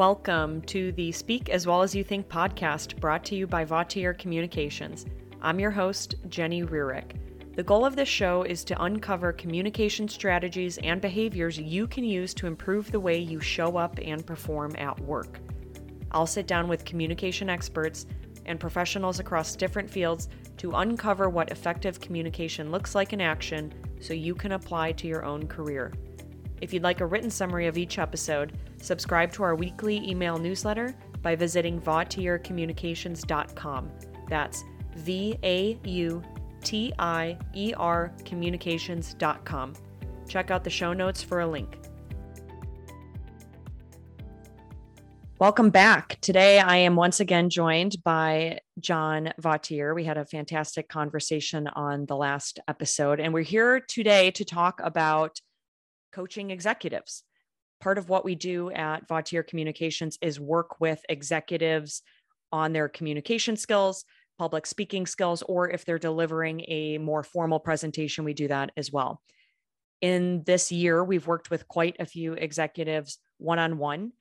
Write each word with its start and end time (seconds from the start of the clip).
Welcome 0.00 0.62
to 0.62 0.92
the 0.92 1.12
Speak 1.12 1.50
as 1.50 1.66
Well 1.66 1.82
as 1.82 1.94
You 1.94 2.02
Think 2.02 2.26
podcast 2.26 2.98
brought 3.00 3.22
to 3.26 3.34
you 3.34 3.46
by 3.46 3.66
Vautier 3.66 4.18
Communications. 4.18 5.04
I'm 5.42 5.60
your 5.60 5.70
host, 5.70 6.14
Jenny 6.30 6.62
Rearick. 6.62 7.16
The 7.54 7.62
goal 7.62 7.84
of 7.84 7.96
this 7.96 8.08
show 8.08 8.42
is 8.42 8.64
to 8.64 8.82
uncover 8.82 9.34
communication 9.34 10.08
strategies 10.08 10.78
and 10.78 11.02
behaviors 11.02 11.58
you 11.58 11.86
can 11.86 12.04
use 12.04 12.32
to 12.32 12.46
improve 12.46 12.90
the 12.90 12.98
way 12.98 13.18
you 13.18 13.40
show 13.40 13.76
up 13.76 13.98
and 14.02 14.24
perform 14.24 14.74
at 14.78 14.98
work. 15.00 15.38
I'll 16.12 16.26
sit 16.26 16.46
down 16.46 16.66
with 16.66 16.86
communication 16.86 17.50
experts 17.50 18.06
and 18.46 18.58
professionals 18.58 19.20
across 19.20 19.54
different 19.54 19.90
fields 19.90 20.30
to 20.56 20.76
uncover 20.76 21.28
what 21.28 21.52
effective 21.52 22.00
communication 22.00 22.70
looks 22.70 22.94
like 22.94 23.12
in 23.12 23.20
action 23.20 23.70
so 24.00 24.14
you 24.14 24.34
can 24.34 24.52
apply 24.52 24.92
to 24.92 25.06
your 25.06 25.26
own 25.26 25.46
career. 25.46 25.92
If 26.60 26.74
you'd 26.74 26.82
like 26.82 27.00
a 27.00 27.06
written 27.06 27.30
summary 27.30 27.66
of 27.66 27.78
each 27.78 27.98
episode, 27.98 28.58
subscribe 28.82 29.32
to 29.32 29.42
our 29.42 29.54
weekly 29.54 30.06
email 30.08 30.38
newsletter 30.38 30.94
by 31.22 31.34
visiting 31.34 31.80
vautiercommunications.com. 31.80 33.90
That's 34.28 34.62
V 34.96 35.38
A 35.42 35.78
U 35.84 36.22
T 36.62 36.92
I 36.98 37.38
E 37.54 37.72
R 37.76 38.12
communications.com. 38.24 39.72
Check 40.28 40.50
out 40.50 40.62
the 40.62 40.70
show 40.70 40.92
notes 40.92 41.22
for 41.22 41.40
a 41.40 41.46
link. 41.46 41.78
Welcome 45.38 45.70
back. 45.70 46.18
Today, 46.20 46.58
I 46.58 46.76
am 46.76 46.96
once 46.96 47.20
again 47.20 47.48
joined 47.48 47.96
by 48.04 48.58
John 48.78 49.32
Vautier. 49.40 49.94
We 49.94 50.04
had 50.04 50.18
a 50.18 50.26
fantastic 50.26 50.90
conversation 50.90 51.66
on 51.68 52.04
the 52.04 52.16
last 52.16 52.60
episode, 52.68 53.20
and 53.20 53.32
we're 53.32 53.40
here 53.40 53.80
today 53.80 54.32
to 54.32 54.44
talk 54.44 54.82
about 54.84 55.40
coaching 56.12 56.50
executives. 56.50 57.22
Part 57.80 57.98
of 57.98 58.08
what 58.08 58.24
we 58.24 58.34
do 58.34 58.70
at 58.70 59.08
Vautier 59.08 59.46
Communications 59.46 60.18
is 60.20 60.38
work 60.38 60.80
with 60.80 61.02
executives 61.08 62.02
on 62.52 62.72
their 62.72 62.88
communication 62.88 63.56
skills, 63.56 64.04
public 64.38 64.66
speaking 64.66 65.06
skills, 65.06 65.42
or 65.42 65.70
if 65.70 65.84
they're 65.84 65.98
delivering 65.98 66.64
a 66.68 66.98
more 66.98 67.22
formal 67.22 67.60
presentation, 67.60 68.24
we 68.24 68.34
do 68.34 68.48
that 68.48 68.70
as 68.76 68.92
well. 68.92 69.22
In 70.00 70.42
this 70.46 70.72
year, 70.72 71.04
we've 71.04 71.26
worked 71.26 71.50
with 71.50 71.68
quite 71.68 71.96
a 72.00 72.06
few 72.06 72.32
executives 72.32 73.18
one 73.38 73.58
on 73.58 73.78
one, 73.78 74.12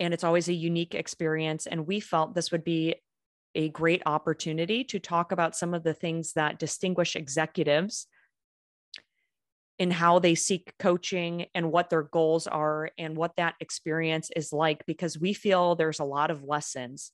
and 0.00 0.14
it's 0.14 0.24
always 0.24 0.48
a 0.48 0.52
unique 0.52 0.94
experience. 0.94 1.66
And 1.66 1.86
we 1.86 2.00
felt 2.00 2.34
this 2.34 2.52
would 2.52 2.64
be 2.64 2.96
a 3.54 3.68
great 3.68 4.02
opportunity 4.06 4.84
to 4.84 4.98
talk 4.98 5.32
about 5.32 5.56
some 5.56 5.74
of 5.74 5.82
the 5.82 5.94
things 5.94 6.32
that 6.32 6.58
distinguish 6.58 7.16
executives 7.16 8.06
in 9.78 9.90
how 9.90 10.18
they 10.18 10.34
seek 10.34 10.72
coaching 10.78 11.46
and 11.54 11.72
what 11.72 11.90
their 11.90 12.02
goals 12.02 12.46
are 12.46 12.90
and 12.96 13.16
what 13.16 13.36
that 13.36 13.54
experience 13.60 14.30
is 14.36 14.52
like 14.52 14.86
because 14.86 15.18
we 15.18 15.32
feel 15.32 15.74
there's 15.74 16.00
a 16.00 16.04
lot 16.04 16.30
of 16.30 16.44
lessons 16.44 17.12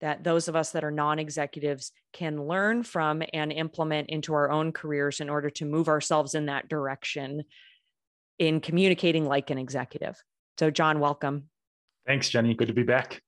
that 0.00 0.24
those 0.24 0.48
of 0.48 0.56
us 0.56 0.72
that 0.72 0.82
are 0.82 0.90
non-executives 0.90 1.92
can 2.12 2.44
learn 2.44 2.82
from 2.82 3.22
and 3.32 3.52
implement 3.52 4.10
into 4.10 4.34
our 4.34 4.50
own 4.50 4.72
careers 4.72 5.20
in 5.20 5.30
order 5.30 5.48
to 5.48 5.64
move 5.64 5.88
ourselves 5.88 6.34
in 6.34 6.46
that 6.46 6.68
direction 6.68 7.44
in 8.40 8.60
communicating 8.60 9.24
like 9.24 9.50
an 9.50 9.58
executive. 9.58 10.20
So 10.58 10.72
John, 10.72 10.98
welcome. 10.98 11.44
Thanks 12.04 12.28
Jenny, 12.28 12.54
good 12.54 12.66
to 12.66 12.74
be 12.74 12.82
back. 12.82 13.22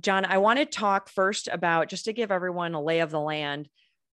John, 0.00 0.24
I 0.24 0.38
want 0.38 0.58
to 0.58 0.64
talk 0.64 1.10
first 1.10 1.48
about 1.52 1.88
just 1.88 2.06
to 2.06 2.14
give 2.14 2.30
everyone 2.30 2.72
a 2.72 2.82
lay 2.82 3.00
of 3.00 3.10
the 3.10 3.20
land 3.20 3.68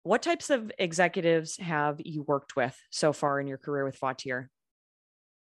what 0.02 0.22
types 0.22 0.50
of 0.50 0.72
executives 0.78 1.56
have 1.58 2.00
you 2.04 2.22
worked 2.22 2.56
with 2.56 2.76
so 2.90 3.12
far 3.12 3.40
in 3.40 3.46
your 3.46 3.58
career 3.58 3.84
with 3.84 3.98
Vautier? 4.00 4.48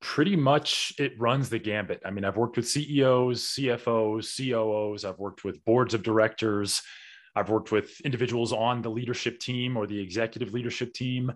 Pretty 0.00 0.34
much 0.34 0.94
it 0.98 1.19
runs 1.20 1.50
the 1.50 1.58
gambit. 1.58 2.00
I 2.06 2.10
mean, 2.10 2.24
I've 2.24 2.38
worked 2.38 2.56
with 2.56 2.66
CEOs, 2.66 3.42
CFOs, 3.42 4.36
COOs, 4.36 5.05
I've 5.05 5.18
worked 5.18 5.44
with 5.44 5.62
boards 5.64 5.92
of 5.92 6.02
directors, 6.02 6.80
I've 7.36 7.51
worked 7.51 7.70
with 7.70 8.01
individuals 8.01 8.52
on 8.52 8.83
the 8.83 8.90
leadership 8.90 9.39
team 9.39 9.77
or 9.77 9.86
the 9.86 10.01
executive 10.01 10.55
leadership 10.55 10.95
team, 10.95 11.33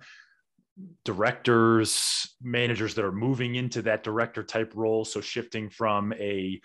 directors, 1.05 2.35
managers 2.43 2.95
that 2.95 3.05
are 3.05 3.13
moving 3.13 3.55
into 3.57 3.83
that 3.83 4.03
director 4.03 4.43
type 4.43 4.73
role. 4.75 5.05
So 5.05 5.21
shifting 5.21 5.71
from 5.71 6.13
a, 6.15 6.61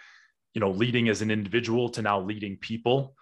you 0.54 0.62
know, 0.62 0.72
leading 0.72 1.10
as 1.10 1.22
an 1.22 1.32
individual 1.32 1.90
to 1.90 2.02
now 2.02 2.20
leading 2.20 2.58
people. 2.58 3.16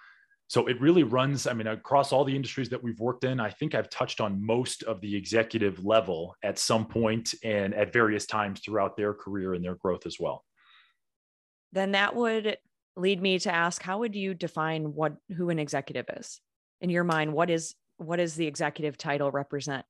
So 0.49 0.67
it 0.67 0.79
really 0.79 1.03
runs, 1.03 1.45
I 1.45 1.53
mean, 1.53 1.67
across 1.67 2.13
all 2.13 2.23
the 2.23 2.35
industries 2.35 2.69
that 2.69 2.81
we've 2.81 2.99
worked 2.99 3.25
in, 3.25 3.39
I 3.39 3.49
think 3.49 3.75
I've 3.75 3.89
touched 3.89 4.21
on 4.21 4.43
most 4.43 4.83
of 4.83 5.01
the 5.01 5.13
executive 5.13 5.83
level 5.83 6.35
at 6.41 6.57
some 6.57 6.85
point 6.85 7.33
and 7.43 7.73
at 7.73 7.91
various 7.91 8.25
times 8.25 8.61
throughout 8.61 8.95
their 8.95 9.13
career 9.13 9.53
and 9.53 9.63
their 9.63 9.75
growth 9.75 10.05
as 10.05 10.17
well. 10.19 10.45
Then 11.73 11.91
that 11.91 12.15
would 12.15 12.57
lead 12.95 13.21
me 13.21 13.39
to 13.39 13.53
ask 13.53 13.81
how 13.81 13.99
would 13.99 14.15
you 14.15 14.33
define 14.33 14.93
what 14.93 15.17
who 15.35 15.49
an 15.49 15.59
executive 15.59 16.05
is? 16.17 16.39
In 16.79 16.89
your 16.89 17.03
mind, 17.03 17.33
what 17.33 17.49
is 17.49 17.75
what 17.97 18.17
does 18.17 18.35
the 18.35 18.47
executive 18.47 18.97
title 18.97 19.31
represent? 19.31 19.85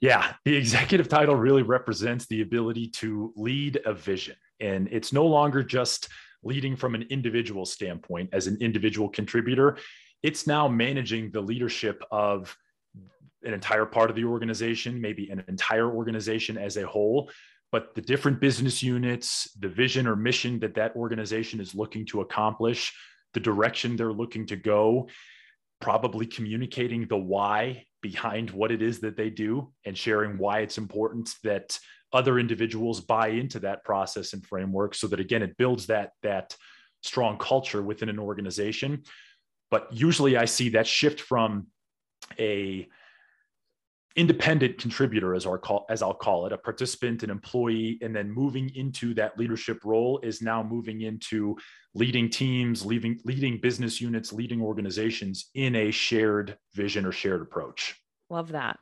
Yeah, 0.00 0.34
the 0.44 0.54
executive 0.54 1.08
title 1.08 1.34
really 1.34 1.62
represents 1.62 2.26
the 2.26 2.42
ability 2.42 2.88
to 2.88 3.32
lead 3.34 3.80
a 3.84 3.92
vision. 3.92 4.36
And 4.60 4.88
it's 4.92 5.12
no 5.12 5.26
longer 5.26 5.64
just 5.64 6.08
leading 6.42 6.76
from 6.76 6.94
an 6.94 7.06
individual 7.10 7.64
standpoint 7.64 8.30
as 8.32 8.46
an 8.46 8.56
individual 8.60 9.08
contributor. 9.08 9.78
It's 10.22 10.46
now 10.46 10.68
managing 10.68 11.30
the 11.30 11.40
leadership 11.40 12.02
of 12.10 12.56
an 13.44 13.54
entire 13.54 13.86
part 13.86 14.10
of 14.10 14.16
the 14.16 14.24
organization, 14.24 15.00
maybe 15.00 15.30
an 15.30 15.44
entire 15.48 15.88
organization 15.88 16.58
as 16.58 16.76
a 16.76 16.86
whole, 16.86 17.30
but 17.70 17.94
the 17.94 18.00
different 18.00 18.40
business 18.40 18.82
units, 18.82 19.50
the 19.60 19.68
vision 19.68 20.06
or 20.06 20.16
mission 20.16 20.58
that 20.60 20.74
that 20.74 20.96
organization 20.96 21.60
is 21.60 21.74
looking 21.74 22.06
to 22.06 22.20
accomplish, 22.20 22.92
the 23.34 23.40
direction 23.40 23.94
they're 23.96 24.12
looking 24.12 24.46
to 24.46 24.56
go, 24.56 25.08
probably 25.80 26.26
communicating 26.26 27.06
the 27.06 27.16
why 27.16 27.84
behind 28.00 28.50
what 28.50 28.72
it 28.72 28.82
is 28.82 29.00
that 29.00 29.16
they 29.16 29.30
do 29.30 29.72
and 29.84 29.96
sharing 29.96 30.38
why 30.38 30.60
it's 30.60 30.78
important 30.78 31.34
that 31.44 31.78
other 32.12 32.38
individuals 32.38 33.00
buy 33.00 33.28
into 33.28 33.60
that 33.60 33.84
process 33.84 34.32
and 34.32 34.44
framework 34.44 34.94
so 34.94 35.06
that 35.06 35.20
again 35.20 35.42
it 35.42 35.56
builds 35.56 35.86
that 35.86 36.12
that 36.22 36.56
strong 37.02 37.38
culture 37.38 37.82
within 37.82 38.08
an 38.08 38.18
organization. 38.18 39.02
But 39.70 39.88
usually 39.92 40.36
i 40.36 40.44
see 40.44 40.70
that 40.70 40.86
shift 40.86 41.20
from 41.20 41.66
a 42.38 42.88
independent 44.18 44.78
contributor 44.78 45.32
as 45.32 45.46
our 45.46 45.58
call 45.58 45.86
as 45.88 46.02
I'll 46.02 46.12
call 46.12 46.44
it 46.46 46.52
a 46.52 46.58
participant 46.58 47.22
an 47.22 47.30
employee 47.30 47.98
and 48.02 48.14
then 48.14 48.32
moving 48.32 48.68
into 48.74 49.14
that 49.14 49.38
leadership 49.38 49.84
role 49.84 50.18
is 50.24 50.42
now 50.42 50.60
moving 50.60 51.02
into 51.02 51.56
leading 51.94 52.28
teams 52.28 52.84
leading 52.84 53.20
leading 53.24 53.60
business 53.60 54.00
units 54.00 54.32
leading 54.32 54.60
organizations 54.60 55.50
in 55.54 55.76
a 55.76 55.92
shared 55.92 56.58
vision 56.74 57.06
or 57.06 57.12
shared 57.12 57.42
approach. 57.42 57.94
Love 58.28 58.48
that. 58.48 58.80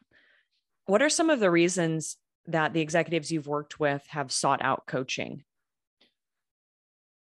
What 0.86 1.02
are 1.02 1.10
some 1.10 1.28
of 1.28 1.38
the 1.38 1.50
reasons 1.50 2.16
that 2.48 2.72
the 2.72 2.80
executives 2.80 3.30
you've 3.30 3.46
worked 3.46 3.80
with 3.80 4.04
have 4.08 4.32
sought 4.32 4.62
out 4.62 4.86
coaching? 4.86 5.44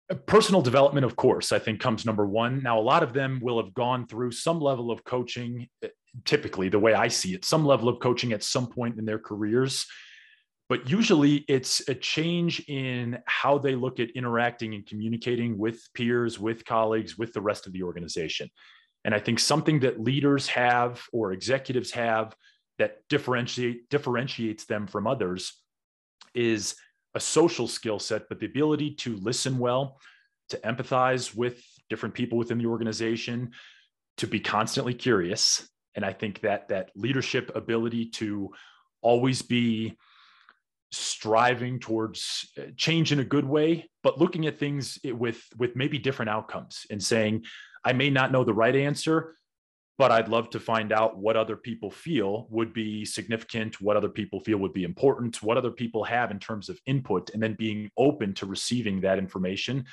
Uh, 0.09 0.15
personal 0.15 0.61
development, 0.61 1.05
of 1.05 1.15
course, 1.15 1.51
I 1.51 1.59
think 1.59 1.79
comes 1.79 2.05
number 2.05 2.25
one. 2.25 2.63
Now, 2.63 2.79
a 2.79 2.81
lot 2.81 3.03
of 3.03 3.13
them 3.13 3.39
will 3.41 3.61
have 3.61 3.73
gone 3.73 4.07
through 4.07 4.31
some 4.31 4.59
level 4.59 4.91
of 4.91 5.03
coaching, 5.03 5.67
uh, 5.83 5.87
typically, 6.25 6.69
the 6.69 6.79
way 6.79 6.93
I 6.93 7.07
see 7.07 7.33
it, 7.33 7.45
some 7.45 7.65
level 7.65 7.89
of 7.89 7.99
coaching 7.99 8.33
at 8.33 8.43
some 8.43 8.67
point 8.67 8.97
in 8.97 9.05
their 9.05 9.19
careers. 9.19 9.85
But 10.67 10.89
usually 10.89 11.45
it's 11.47 11.87
a 11.89 11.95
change 11.95 12.63
in 12.67 13.17
how 13.25 13.57
they 13.57 13.75
look 13.75 13.99
at 13.99 14.11
interacting 14.11 14.75
and 14.75 14.85
communicating 14.85 15.57
with 15.57 15.81
peers, 15.95 16.39
with 16.39 16.63
colleagues, 16.63 17.17
with 17.17 17.33
the 17.33 17.41
rest 17.41 17.65
of 17.65 17.73
the 17.73 17.83
organization. 17.83 18.49
And 19.03 19.15
I 19.15 19.19
think 19.19 19.39
something 19.39 19.79
that 19.79 19.99
leaders 19.99 20.47
have 20.49 21.01
or 21.11 21.31
executives 21.31 21.91
have 21.91 22.35
that 22.79 23.07
differentiate 23.09 23.89
differentiates 23.89 24.65
them 24.65 24.87
from 24.87 25.05
others 25.05 25.53
is 26.33 26.75
a 27.15 27.19
social 27.19 27.67
skill 27.67 27.99
set 27.99 28.27
but 28.29 28.39
the 28.39 28.45
ability 28.45 28.95
to 28.95 29.15
listen 29.17 29.59
well 29.59 29.99
to 30.49 30.57
empathize 30.57 31.35
with 31.35 31.63
different 31.89 32.15
people 32.15 32.37
within 32.37 32.57
the 32.57 32.65
organization 32.65 33.51
to 34.17 34.27
be 34.27 34.39
constantly 34.39 34.93
curious. 34.93 35.69
And 35.95 36.05
i 36.05 36.13
think 36.13 36.41
that 36.41 36.69
that 36.69 36.91
leadership 36.95 37.51
ability 37.55 38.09
to 38.21 38.49
always 39.01 39.41
be 39.41 39.97
striving 40.91 41.79
towards 41.79 42.49
uh, 42.57 42.63
change 42.75 43.11
in 43.11 43.19
a 43.19 43.23
good 43.23 43.45
way 43.45 43.89
but 44.01 44.17
looking 44.17 44.47
at 44.47 44.57
things 44.57 44.97
with 45.03 45.41
with 45.57 45.75
maybe 45.75 45.99
different 45.99 46.29
outcomes 46.29 46.87
and 46.89 47.01
saying 47.03 47.43
i 47.85 47.93
may 47.93 48.09
not 48.09 48.31
know 48.31 48.43
the 48.43 48.53
right 48.53 48.75
answer 48.75 49.35
but 49.99 50.11
I'd 50.11 50.29
love 50.29 50.49
to 50.51 50.61
find 50.61 50.93
out 50.93 51.17
what 51.17 51.35
other 51.35 51.57
people 51.57 51.91
feel 51.91 52.47
would 52.49 52.73
be 52.73 53.03
significant, 53.03 53.81
what 53.81 53.97
other 53.97 54.07
people 54.07 54.39
feel 54.39 54.57
would 54.59 54.71
be 54.71 54.85
important, 54.85 55.43
what 55.43 55.57
other 55.57 55.71
people 55.71 56.05
have 56.05 56.31
in 56.31 56.39
terms 56.39 56.69
of 56.69 56.79
input, 56.85 57.31
and 57.31 57.43
then 57.43 57.53
being 57.59 57.91
open 57.97 58.33
to 58.35 58.45
receiving 58.45 59.01
that 59.01 59.17
information. 59.17 59.83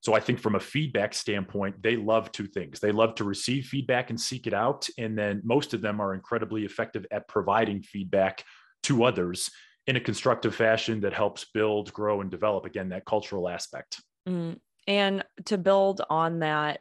So 0.00 0.14
I 0.14 0.20
think 0.20 0.38
from 0.38 0.54
a 0.54 0.60
feedback 0.60 1.12
standpoint, 1.12 1.82
they 1.82 1.96
love 1.96 2.30
two 2.30 2.46
things. 2.46 2.78
They 2.78 2.92
love 2.92 3.16
to 3.16 3.24
receive 3.24 3.66
feedback 3.66 4.10
and 4.10 4.20
seek 4.20 4.46
it 4.46 4.54
out. 4.54 4.88
And 4.96 5.18
then 5.18 5.42
most 5.44 5.74
of 5.74 5.80
them 5.80 6.00
are 6.00 6.14
incredibly 6.14 6.64
effective 6.64 7.04
at 7.10 7.26
providing 7.26 7.82
feedback 7.82 8.44
to 8.84 9.02
others 9.02 9.50
in 9.88 9.96
a 9.96 10.00
constructive 10.00 10.54
fashion 10.54 11.00
that 11.00 11.12
helps 11.12 11.46
build, 11.52 11.92
grow, 11.92 12.20
and 12.20 12.30
develop, 12.30 12.64
again, 12.64 12.90
that 12.90 13.04
cultural 13.04 13.48
aspect. 13.48 14.00
Mm, 14.28 14.60
And 14.86 15.24
to 15.46 15.58
build 15.58 16.00
on 16.08 16.38
that, 16.40 16.80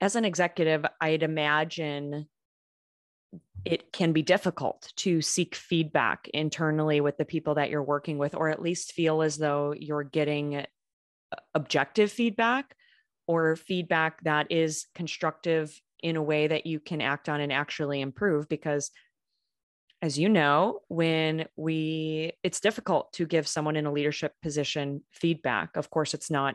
as 0.00 0.16
an 0.16 0.24
executive, 0.24 0.84
I'd 1.00 1.22
imagine 1.22 2.26
it 3.64 3.92
can 3.92 4.12
be 4.12 4.22
difficult 4.22 4.92
to 4.96 5.20
seek 5.20 5.54
feedback 5.54 6.28
internally 6.32 7.00
with 7.00 7.16
the 7.18 7.24
people 7.24 7.56
that 7.56 7.70
you're 7.70 7.82
working 7.82 8.16
with, 8.16 8.34
or 8.34 8.48
at 8.48 8.62
least 8.62 8.92
feel 8.92 9.22
as 9.22 9.36
though 9.36 9.74
you're 9.76 10.04
getting 10.04 10.64
objective 11.54 12.10
feedback 12.10 12.74
or 13.26 13.56
feedback 13.56 14.22
that 14.22 14.50
is 14.50 14.86
constructive 14.94 15.78
in 16.02 16.16
a 16.16 16.22
way 16.22 16.46
that 16.46 16.66
you 16.66 16.80
can 16.80 17.00
act 17.00 17.28
on 17.28 17.40
and 17.40 17.52
actually 17.52 18.00
improve. 18.00 18.48
Because 18.48 18.90
as 20.00 20.18
you 20.18 20.28
know, 20.28 20.80
when 20.88 21.46
we, 21.56 22.32
it's 22.44 22.60
difficult 22.60 23.12
to 23.14 23.26
give 23.26 23.48
someone 23.48 23.76
in 23.76 23.84
a 23.84 23.92
leadership 23.92 24.32
position 24.42 25.02
feedback. 25.12 25.76
Of 25.76 25.90
course, 25.90 26.14
it's 26.14 26.30
not 26.30 26.54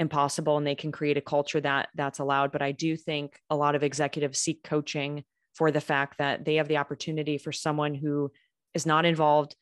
impossible 0.00 0.56
and 0.56 0.66
they 0.66 0.74
can 0.74 0.90
create 0.90 1.18
a 1.18 1.20
culture 1.20 1.60
that 1.60 1.90
that's 1.94 2.18
allowed. 2.18 2.50
But 2.50 2.62
I 2.62 2.72
do 2.72 2.96
think 2.96 3.38
a 3.50 3.56
lot 3.56 3.74
of 3.74 3.84
executives 3.84 4.40
seek 4.40 4.64
coaching 4.64 5.22
for 5.54 5.70
the 5.70 5.80
fact 5.80 6.18
that 6.18 6.44
they 6.44 6.54
have 6.54 6.68
the 6.68 6.78
opportunity 6.78 7.36
for 7.36 7.52
someone 7.52 7.94
who 7.94 8.32
is 8.74 8.86
not 8.86 9.04
involved 9.04 9.54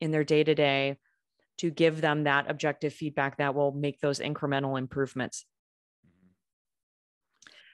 in 0.00 0.12
their 0.12 0.24
day 0.24 0.44
to 0.44 0.54
day 0.54 0.96
to 1.58 1.70
give 1.70 2.00
them 2.00 2.24
that 2.24 2.48
objective 2.48 2.94
feedback 2.94 3.38
that 3.38 3.54
will 3.54 3.72
make 3.72 4.00
those 4.00 4.20
incremental 4.20 4.78
improvements. 4.78 5.44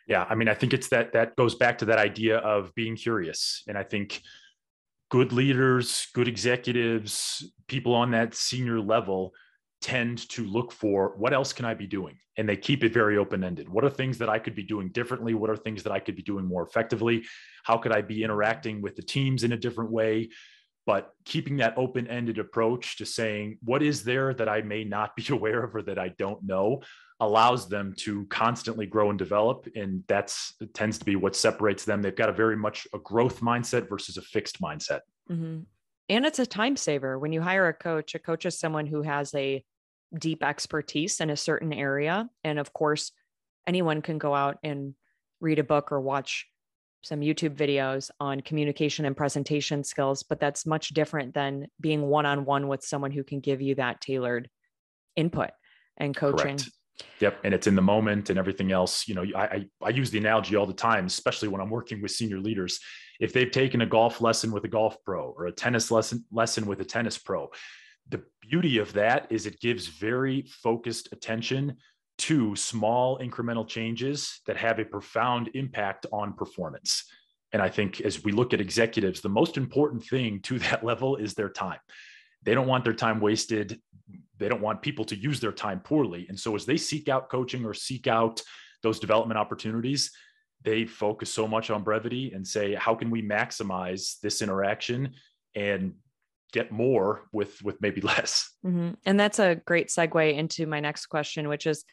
Yeah, 0.07 0.25
I 0.29 0.35
mean, 0.35 0.49
I 0.49 0.55
think 0.55 0.73
it's 0.73 0.89
that 0.89 1.13
that 1.13 1.37
goes 1.37 1.55
back 1.55 1.79
to 1.79 1.85
that 1.87 1.99
idea 1.99 2.39
of 2.39 2.75
being 2.75 2.97
curious, 2.97 3.63
and 3.69 3.77
I 3.77 3.83
think 3.83 4.23
good 5.11 5.33
leaders, 5.33 6.09
good 6.15 6.29
executives, 6.29 7.45
people 7.67 7.95
on 7.95 8.13
that 8.13 8.35
senior 8.35 8.81
level 8.81 9.33
tend 9.81 10.29
to 10.31 10.45
look 10.45 10.73
for 10.73 11.15
what 11.17 11.33
else 11.33 11.53
can 11.53 11.65
I 11.65 11.75
be 11.75 11.87
doing? 11.87 12.19
And 12.37 12.49
they 12.49 12.57
keep 12.57 12.85
it 12.85 12.93
very 12.93 13.17
open 13.17 13.45
ended. 13.45 13.69
What 13.69 13.85
are 13.85 13.91
things 13.91 14.19
that 14.19 14.29
I 14.29 14.39
could 14.39 14.55
be 14.55 14.63
doing 14.63 14.91
differently? 14.91 15.35
What 15.35 15.51
are 15.51 15.57
things 15.57 15.83
that 15.83 15.93
I 15.93 15.99
could 15.99 16.17
be 16.17 16.23
doing 16.23 16.45
more 16.45 16.63
effectively? 16.63 17.25
How 17.65 17.79
could 17.79 17.93
I 17.93 18.03
be 18.03 18.23
interacting 18.23 18.81
with 18.81 18.97
the 18.97 19.03
teams 19.03 19.45
in 19.45 19.53
a 19.53 19.57
different 19.57 19.91
way? 19.91 20.31
But 20.87 21.11
keeping 21.25 21.59
that 21.59 21.77
open 21.77 22.07
ended 22.07 22.39
approach 22.39 22.97
to 22.99 23.07
saying, 23.07 23.59
what 23.63 23.83
is 23.83 24.05
there 24.05 24.33
that 24.35 24.49
I 24.49 24.63
may 24.63 24.85
not 24.85 25.15
be 25.17 25.27
aware 25.31 25.63
of 25.63 25.75
or 25.75 25.83
that 25.83 25.99
I 25.99 26.11
don't 26.19 26.43
know 26.45 26.83
allows 27.21 27.69
them 27.69 27.95
to 27.99 28.25
constantly 28.27 28.87
grow 28.87 29.11
and 29.11 29.19
develop. 29.19 29.69
And 29.75 30.05
that's 30.07 30.55
tends 30.73 30.99
to 30.99 31.05
be 31.05 31.17
what 31.17 31.35
separates 31.35 31.85
them. 31.85 32.01
They've 32.01 32.15
got 32.15 32.29
a 32.29 32.33
very 32.33 32.57
much 32.57 32.87
a 32.95 32.99
growth 32.99 33.41
mindset 33.41 33.89
versus 33.89 34.17
a 34.17 34.23
fixed 34.23 34.61
mindset. 34.61 35.01
Mm-hmm 35.29 35.63
and 36.09 36.25
it's 36.25 36.39
a 36.39 36.47
time 36.47 36.77
saver 36.77 37.19
when 37.19 37.33
you 37.33 37.41
hire 37.41 37.69
a 37.69 37.75
coach 37.75 38.15
a 38.15 38.19
coach 38.19 38.47
is 38.47 38.59
someone 38.59 38.87
who 38.87 39.03
has 39.03 39.35
a 39.35 39.65
deep 40.19 40.43
expertise 40.43 41.21
in 41.21 41.31
a 41.31 41.37
certain 41.37 41.73
area 41.73 42.29
and 42.45 42.59
of 42.59 42.73
course 42.73 43.13
anyone 43.67 44.01
can 44.01 44.19
go 44.19 44.35
out 44.35 44.59
and 44.63 44.95
read 45.41 45.59
a 45.59 45.65
book 45.65 45.93
or 45.93 46.01
watch 46.01 46.47
some 47.03 47.21
youtube 47.21 47.55
videos 47.55 48.11
on 48.19 48.41
communication 48.41 49.05
and 49.05 49.17
presentation 49.17 49.85
skills 49.85 50.23
but 50.23 50.41
that's 50.41 50.67
much 50.67 50.89
different 50.89 51.35
than 51.35 51.67
being 51.81 52.03
one-on-one 52.03 52.69
with 52.69 52.83
someone 52.83 53.11
who 53.11 53.23
can 53.23 53.41
give 53.41 53.61
you 53.61 53.75
that 53.75 54.01
tailored 54.01 54.49
input 55.15 55.51
and 55.97 56.17
coaching 56.17 56.57
Correct. 56.57 56.71
Yep, 57.21 57.41
and 57.45 57.55
it's 57.55 57.67
in 57.67 57.75
the 57.75 57.83
moment 57.83 58.31
and 58.31 58.39
everything 58.39 58.73
else. 58.73 59.07
You 59.07 59.15
know, 59.15 59.25
I, 59.37 59.43
I, 59.43 59.67
I 59.83 59.89
use 59.91 60.11
the 60.11 60.19
analogy 60.19 60.57
all 60.57 60.67
the 60.67 60.73
time, 60.73 61.07
especially 61.07 61.49
when 61.49 61.61
I'm 61.61 61.71
working 61.71 62.03
with 62.03 62.11
senior 62.11 62.41
leaders 62.41 62.81
if 63.21 63.33
they've 63.33 63.51
taken 63.51 63.81
a 63.81 63.87
golf 63.87 64.21
lesson 64.21 64.53
with 64.53 64.65
a 64.65 64.69
golf 64.69 64.97
pro 65.05 65.35
or 65.37 65.47
a 65.47 65.53
tennis 65.53 65.91
lesson 65.91 66.25
lesson 66.31 66.67
with 66.67 66.81
a 66.81 66.85
tennis 66.85 67.19
pro 67.19 67.51
the 68.09 68.23
beauty 68.41 68.79
of 68.79 68.93
that 68.93 69.27
is 69.31 69.47
it 69.47 69.61
gives 69.61 69.87
very 69.87 70.43
focused 70.63 71.09
attention 71.13 71.77
to 72.17 72.57
small 72.57 73.19
incremental 73.19 73.67
changes 73.67 74.41
that 74.47 74.57
have 74.57 74.79
a 74.79 74.85
profound 74.85 75.51
impact 75.55 76.07
on 76.13 76.33
performance 76.33 77.05
and 77.53 77.63
i 77.63 77.69
think 77.69 78.01
as 78.01 78.25
we 78.25 78.33
look 78.33 78.55
at 78.55 78.61
executives 78.61 79.21
the 79.21 79.29
most 79.29 79.57
important 79.57 80.05
thing 80.05 80.41
to 80.41 80.59
that 80.71 80.85
level 80.85 81.17
is 81.17 81.35
their 81.35 81.51
time 81.51 81.81
they 82.43 82.55
don't 82.55 82.67
want 82.67 82.85
their 82.85 82.95
time 82.95 83.21
wasted. 83.21 83.81
They 84.39 84.49
don't 84.49 84.63
want 84.63 84.83
people 84.83 85.05
to 85.07 85.17
use 85.17 85.41
their 85.41 85.53
time 85.53 85.81
poorly. 85.81 86.27
And 86.29 86.39
so 86.39 86.55
as 86.55 86.65
they 86.65 86.77
seek 86.77 87.09
out 87.09 87.29
coaching 87.29 87.65
or 87.65 87.75
seek 87.75 88.07
out 88.07 88.43
those 88.83 89.01
development 89.01 89.39
opportunities 89.39 90.13
they 90.63 90.85
focus 90.85 91.33
so 91.33 91.47
much 91.47 91.71
on 91.71 91.83
brevity 91.83 92.33
and 92.33 92.47
say 92.47 92.75
how 92.75 92.95
can 92.95 93.11
we 93.11 93.23
maximize 93.23 94.19
this 94.21 94.43
interaction 94.43 95.15
and 95.55 95.95
get 96.53 96.73
more 96.73 97.25
with 97.33 97.63
with 97.63 97.81
maybe 97.81 98.01
less? 98.03 98.51
Mm-hmm. 98.65 98.91
and 99.05 99.21
that's 99.21 99.39
a 99.39 99.57
great 99.67 99.89
segue 99.89 100.37
into 100.37 100.67
my 100.67 100.81
next 100.81 101.07
question 101.07 101.49
which 101.49 101.67
is 101.67 101.85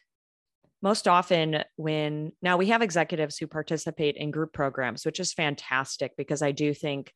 most 0.82 1.08
often 1.08 1.64
when 1.76 2.32
now 2.42 2.56
we 2.56 2.66
have 2.66 2.82
executives 2.82 3.38
who 3.38 3.46
participate 3.46 4.16
in 4.16 4.30
group 4.30 4.52
programs 4.52 5.06
which 5.06 5.20
is 5.20 5.32
fantastic 5.32 6.12
because 6.16 6.42
i 6.42 6.52
do 6.52 6.74
think 6.74 7.12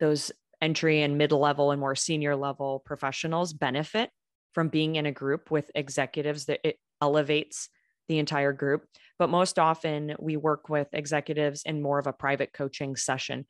those 0.00 0.32
entry 0.60 1.02
and 1.02 1.18
mid-level 1.18 1.70
and 1.70 1.80
more 1.80 1.94
senior 1.94 2.34
level 2.36 2.82
professionals 2.84 3.52
benefit 3.52 4.10
from 4.52 4.68
being 4.68 4.96
in 4.96 5.06
a 5.06 5.12
group 5.12 5.50
with 5.50 5.70
executives 5.74 6.46
that 6.46 6.60
it 6.64 6.78
elevates 7.02 7.68
the 8.08 8.18
entire 8.18 8.52
group. 8.52 8.86
But 9.18 9.30
most 9.30 9.58
often 9.58 10.14
we 10.18 10.36
work 10.36 10.68
with 10.68 10.88
executives 10.92 11.62
in 11.64 11.82
more 11.82 11.98
of 11.98 12.06
a 12.06 12.12
private 12.12 12.52
coaching 12.52 12.96
session. 12.96 13.46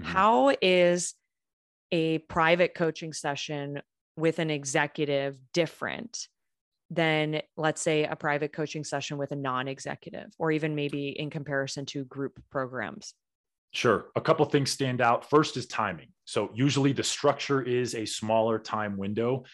Mm-hmm. 0.00 0.10
How 0.10 0.56
is 0.60 1.14
a 1.92 2.18
private 2.18 2.74
coaching 2.74 3.12
session 3.12 3.82
with 4.16 4.38
an 4.38 4.50
executive 4.50 5.38
different 5.52 6.26
than, 6.90 7.42
let's 7.56 7.80
say, 7.80 8.04
a 8.04 8.16
private 8.16 8.52
coaching 8.52 8.84
session 8.84 9.18
with 9.18 9.32
a 9.32 9.36
non 9.36 9.68
executive, 9.68 10.30
or 10.38 10.50
even 10.50 10.74
maybe 10.74 11.08
in 11.08 11.30
comparison 11.30 11.86
to 11.86 12.04
group 12.04 12.40
programs? 12.50 13.14
Sure. 13.72 14.06
A 14.16 14.20
couple 14.20 14.44
things 14.46 14.70
stand 14.70 15.00
out. 15.00 15.28
First 15.28 15.56
is 15.56 15.66
timing. 15.66 16.08
So, 16.24 16.50
usually 16.54 16.92
the 16.92 17.04
structure 17.04 17.62
is 17.62 17.94
a 17.94 18.04
smaller 18.04 18.58
time 18.58 18.96
window 18.96 19.44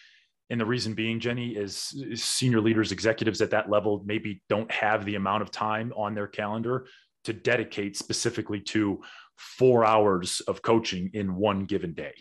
and 0.49 0.59
the 0.59 0.65
reason 0.65 0.93
being, 0.93 1.19
Jenny, 1.19 1.49
is, 1.49 1.93
senior 2.15 2.61
leaders, 2.61 2.91
executives 2.91 3.41
at 3.41 3.51
that 3.51 3.69
level 3.69 4.01
maybe 4.05 4.41
don't 4.47 4.71
have 4.71 5.03
the 5.03 5.15
amount 5.15 5.41
of 5.41 5.51
time 5.51 5.91
on 5.95 6.15
their 6.15 6.27
calendar 6.27 6.87
to 7.25 7.33
dedicate 7.33 7.97
specifically 7.97 8.61
to 8.61 9.01
four 9.35 9.83
hours 9.83 10.39
of 10.41 10.61
coaching 10.61 11.09
in 11.13 11.35
one 11.35 11.65
given 11.65 11.93
day. 11.93 12.13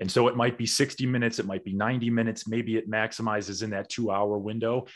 And 0.00 0.10
so 0.10 0.28
it 0.28 0.36
might 0.36 0.58
be 0.58 0.66
60 0.66 1.06
minutes, 1.06 1.38
it 1.38 1.46
might 1.46 1.64
be 1.64 1.72
90 1.72 2.10
minutes, 2.10 2.48
maybe 2.48 2.76
it 2.76 2.90
maximizes 2.90 3.62
in 3.62 3.70
that 3.70 3.88
two 3.88 4.10
hour 4.10 4.38
window. 4.38 4.86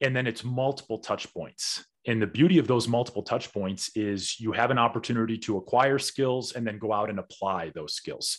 And 0.00 0.14
then 0.14 0.26
it's 0.26 0.44
multiple 0.44 0.98
touch 0.98 1.32
points. 1.34 1.84
And 2.06 2.20
the 2.20 2.26
beauty 2.26 2.58
of 2.58 2.66
those 2.66 2.88
multiple 2.88 3.22
touch 3.22 3.52
points 3.52 3.90
is 3.94 4.40
you 4.40 4.52
have 4.52 4.70
an 4.70 4.78
opportunity 4.78 5.36
to 5.38 5.58
acquire 5.58 5.98
skills 5.98 6.52
and 6.52 6.66
then 6.66 6.78
go 6.78 6.92
out 6.92 7.10
and 7.10 7.18
apply 7.18 7.72
those 7.74 7.94
skills. 7.94 8.38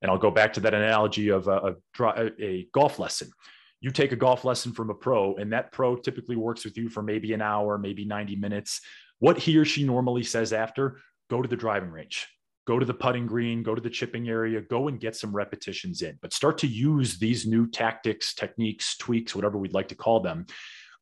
And 0.00 0.10
I'll 0.10 0.18
go 0.18 0.30
back 0.30 0.54
to 0.54 0.60
that 0.60 0.74
analogy 0.74 1.28
of 1.28 1.48
a, 1.48 1.76
a, 2.00 2.30
a 2.40 2.68
golf 2.72 2.98
lesson. 2.98 3.30
You 3.80 3.90
take 3.90 4.12
a 4.12 4.16
golf 4.16 4.44
lesson 4.44 4.72
from 4.72 4.88
a 4.88 4.94
pro, 4.94 5.34
and 5.36 5.52
that 5.52 5.70
pro 5.70 5.96
typically 5.96 6.36
works 6.36 6.64
with 6.64 6.78
you 6.78 6.88
for 6.88 7.02
maybe 7.02 7.34
an 7.34 7.42
hour, 7.42 7.76
maybe 7.76 8.06
90 8.06 8.36
minutes. 8.36 8.80
What 9.18 9.38
he 9.38 9.58
or 9.58 9.64
she 9.66 9.84
normally 9.84 10.22
says 10.22 10.54
after, 10.54 11.00
go 11.28 11.42
to 11.42 11.48
the 11.48 11.56
driving 11.56 11.90
range, 11.90 12.26
go 12.66 12.78
to 12.78 12.86
the 12.86 12.94
putting 12.94 13.26
green, 13.26 13.62
go 13.62 13.74
to 13.74 13.80
the 13.80 13.90
chipping 13.90 14.28
area, 14.28 14.62
go 14.62 14.88
and 14.88 14.98
get 14.98 15.16
some 15.16 15.34
repetitions 15.34 16.00
in, 16.00 16.18
but 16.22 16.32
start 16.32 16.56
to 16.58 16.66
use 16.66 17.18
these 17.18 17.46
new 17.46 17.66
tactics, 17.66 18.34
techniques, 18.34 18.96
tweaks, 18.96 19.34
whatever 19.34 19.58
we'd 19.58 19.74
like 19.74 19.88
to 19.88 19.94
call 19.94 20.20
them, 20.20 20.46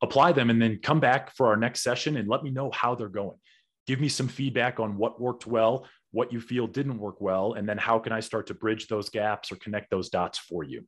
apply 0.03 0.33
them, 0.33 0.51
and 0.51 0.61
then 0.61 0.79
come 0.83 1.01
back 1.01 1.35
for 1.35 1.47
our 1.47 1.57
next 1.57 1.83
session 1.83 2.17
and 2.17 2.29
let 2.29 2.43
me 2.43 2.51
know 2.51 2.71
how 2.71 2.95
they're 2.95 3.09
going. 3.09 3.39
Give 3.87 4.01
me 4.01 4.09
some 4.09 4.29
feedback 4.29 4.81
on 4.81 4.97
what 4.97 5.21
worked 5.21 5.47
well, 5.47 5.87
what 6.11 6.33
you 6.33 6.41
feel 6.41 6.67
didn't 6.67 6.99
work 6.99 7.21
well, 7.21 7.55
and 7.55 7.69
then 7.69 7.79
how 7.79 7.99
can 7.99 8.13
I 8.13 8.21
start 8.21 8.47
to 8.49 8.55
bridge 8.55 8.89
those 8.89 9.09
gaps 9.09 9.51
or 9.51 9.57
connect 9.57 9.91
those 9.91 10.11
dots 10.11 10.39
for 10.39 10.65
you? 10.65 10.87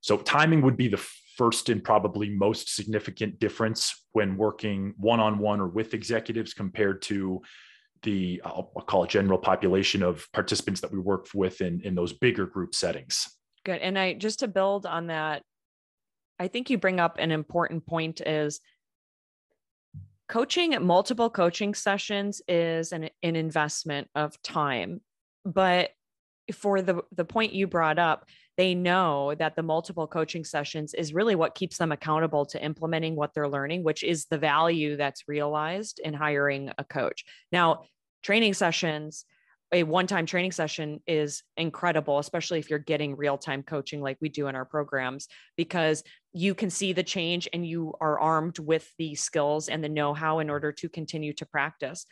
So, 0.00 0.18
timing 0.18 0.62
would 0.62 0.76
be 0.76 0.88
the 0.88 1.04
first 1.36 1.68
and 1.68 1.82
probably 1.82 2.30
most 2.30 2.74
significant 2.74 3.38
difference 3.38 4.06
when 4.12 4.36
working 4.36 4.94
one 4.96 5.20
on 5.20 5.38
one 5.38 5.60
or 5.60 5.68
with 5.68 5.94
executives 5.94 6.54
compared 6.54 7.02
to 7.02 7.42
the, 8.02 8.40
I'll, 8.44 8.72
I'll, 8.76 8.84
call 8.84 9.04
it 9.04 9.10
general 9.10 9.38
population 9.38 10.02
of 10.02 10.26
participants 10.32 10.80
that 10.80 10.92
we 10.92 10.98
work 10.98 11.26
with 11.34 11.60
in, 11.60 11.80
in 11.82 11.94
those 11.94 12.12
bigger 12.12 12.46
group 12.46 12.74
settings. 12.74 13.28
Good. 13.64 13.80
And 13.80 13.98
I 13.98 14.14
just 14.14 14.40
to 14.40 14.48
build 14.48 14.86
on 14.86 15.08
that, 15.08 15.42
I 16.38 16.48
think 16.48 16.70
you 16.70 16.78
bring 16.78 17.00
up 17.00 17.16
an 17.18 17.30
important 17.30 17.86
point 17.86 18.20
is 18.20 18.60
coaching 20.28 20.76
multiple 20.82 21.30
coaching 21.30 21.74
sessions 21.74 22.42
is 22.48 22.92
an, 22.92 23.10
an 23.22 23.36
investment 23.36 24.08
of 24.14 24.40
time. 24.42 25.00
But 25.44 25.90
for 26.52 26.80
the 26.80 27.02
the 27.12 27.24
point 27.24 27.52
you 27.52 27.66
brought 27.66 27.98
up 27.98 28.24
they 28.56 28.72
know 28.74 29.34
that 29.34 29.56
the 29.56 29.62
multiple 29.62 30.06
coaching 30.06 30.44
sessions 30.44 30.94
is 30.94 31.12
really 31.12 31.34
what 31.34 31.56
keeps 31.56 31.76
them 31.76 31.90
accountable 31.90 32.46
to 32.46 32.64
implementing 32.64 33.16
what 33.16 33.34
they're 33.34 33.48
learning 33.48 33.82
which 33.82 34.04
is 34.04 34.26
the 34.26 34.38
value 34.38 34.96
that's 34.96 35.26
realized 35.26 36.00
in 36.02 36.14
hiring 36.14 36.70
a 36.78 36.84
coach. 36.84 37.24
Now 37.50 37.82
training 38.22 38.54
sessions 38.54 39.24
a 39.72 39.82
one-time 39.82 40.26
training 40.26 40.52
session 40.52 41.00
is 41.06 41.42
incredible 41.56 42.18
especially 42.18 42.58
if 42.58 42.70
you're 42.70 42.78
getting 42.78 43.16
real-time 43.16 43.62
coaching 43.62 44.00
like 44.00 44.16
we 44.20 44.28
do 44.28 44.46
in 44.46 44.54
our 44.54 44.64
programs 44.64 45.26
because 45.56 46.04
you 46.32 46.54
can 46.54 46.68
see 46.68 46.92
the 46.92 47.02
change 47.02 47.48
and 47.54 47.66
you 47.66 47.94
are 48.00 48.20
armed 48.20 48.58
with 48.58 48.92
the 48.98 49.14
skills 49.14 49.68
and 49.68 49.82
the 49.82 49.88
know-how 49.88 50.38
in 50.38 50.50
order 50.50 50.70
to 50.70 50.86
continue 50.86 51.32
to 51.32 51.46
practice. 51.46 52.04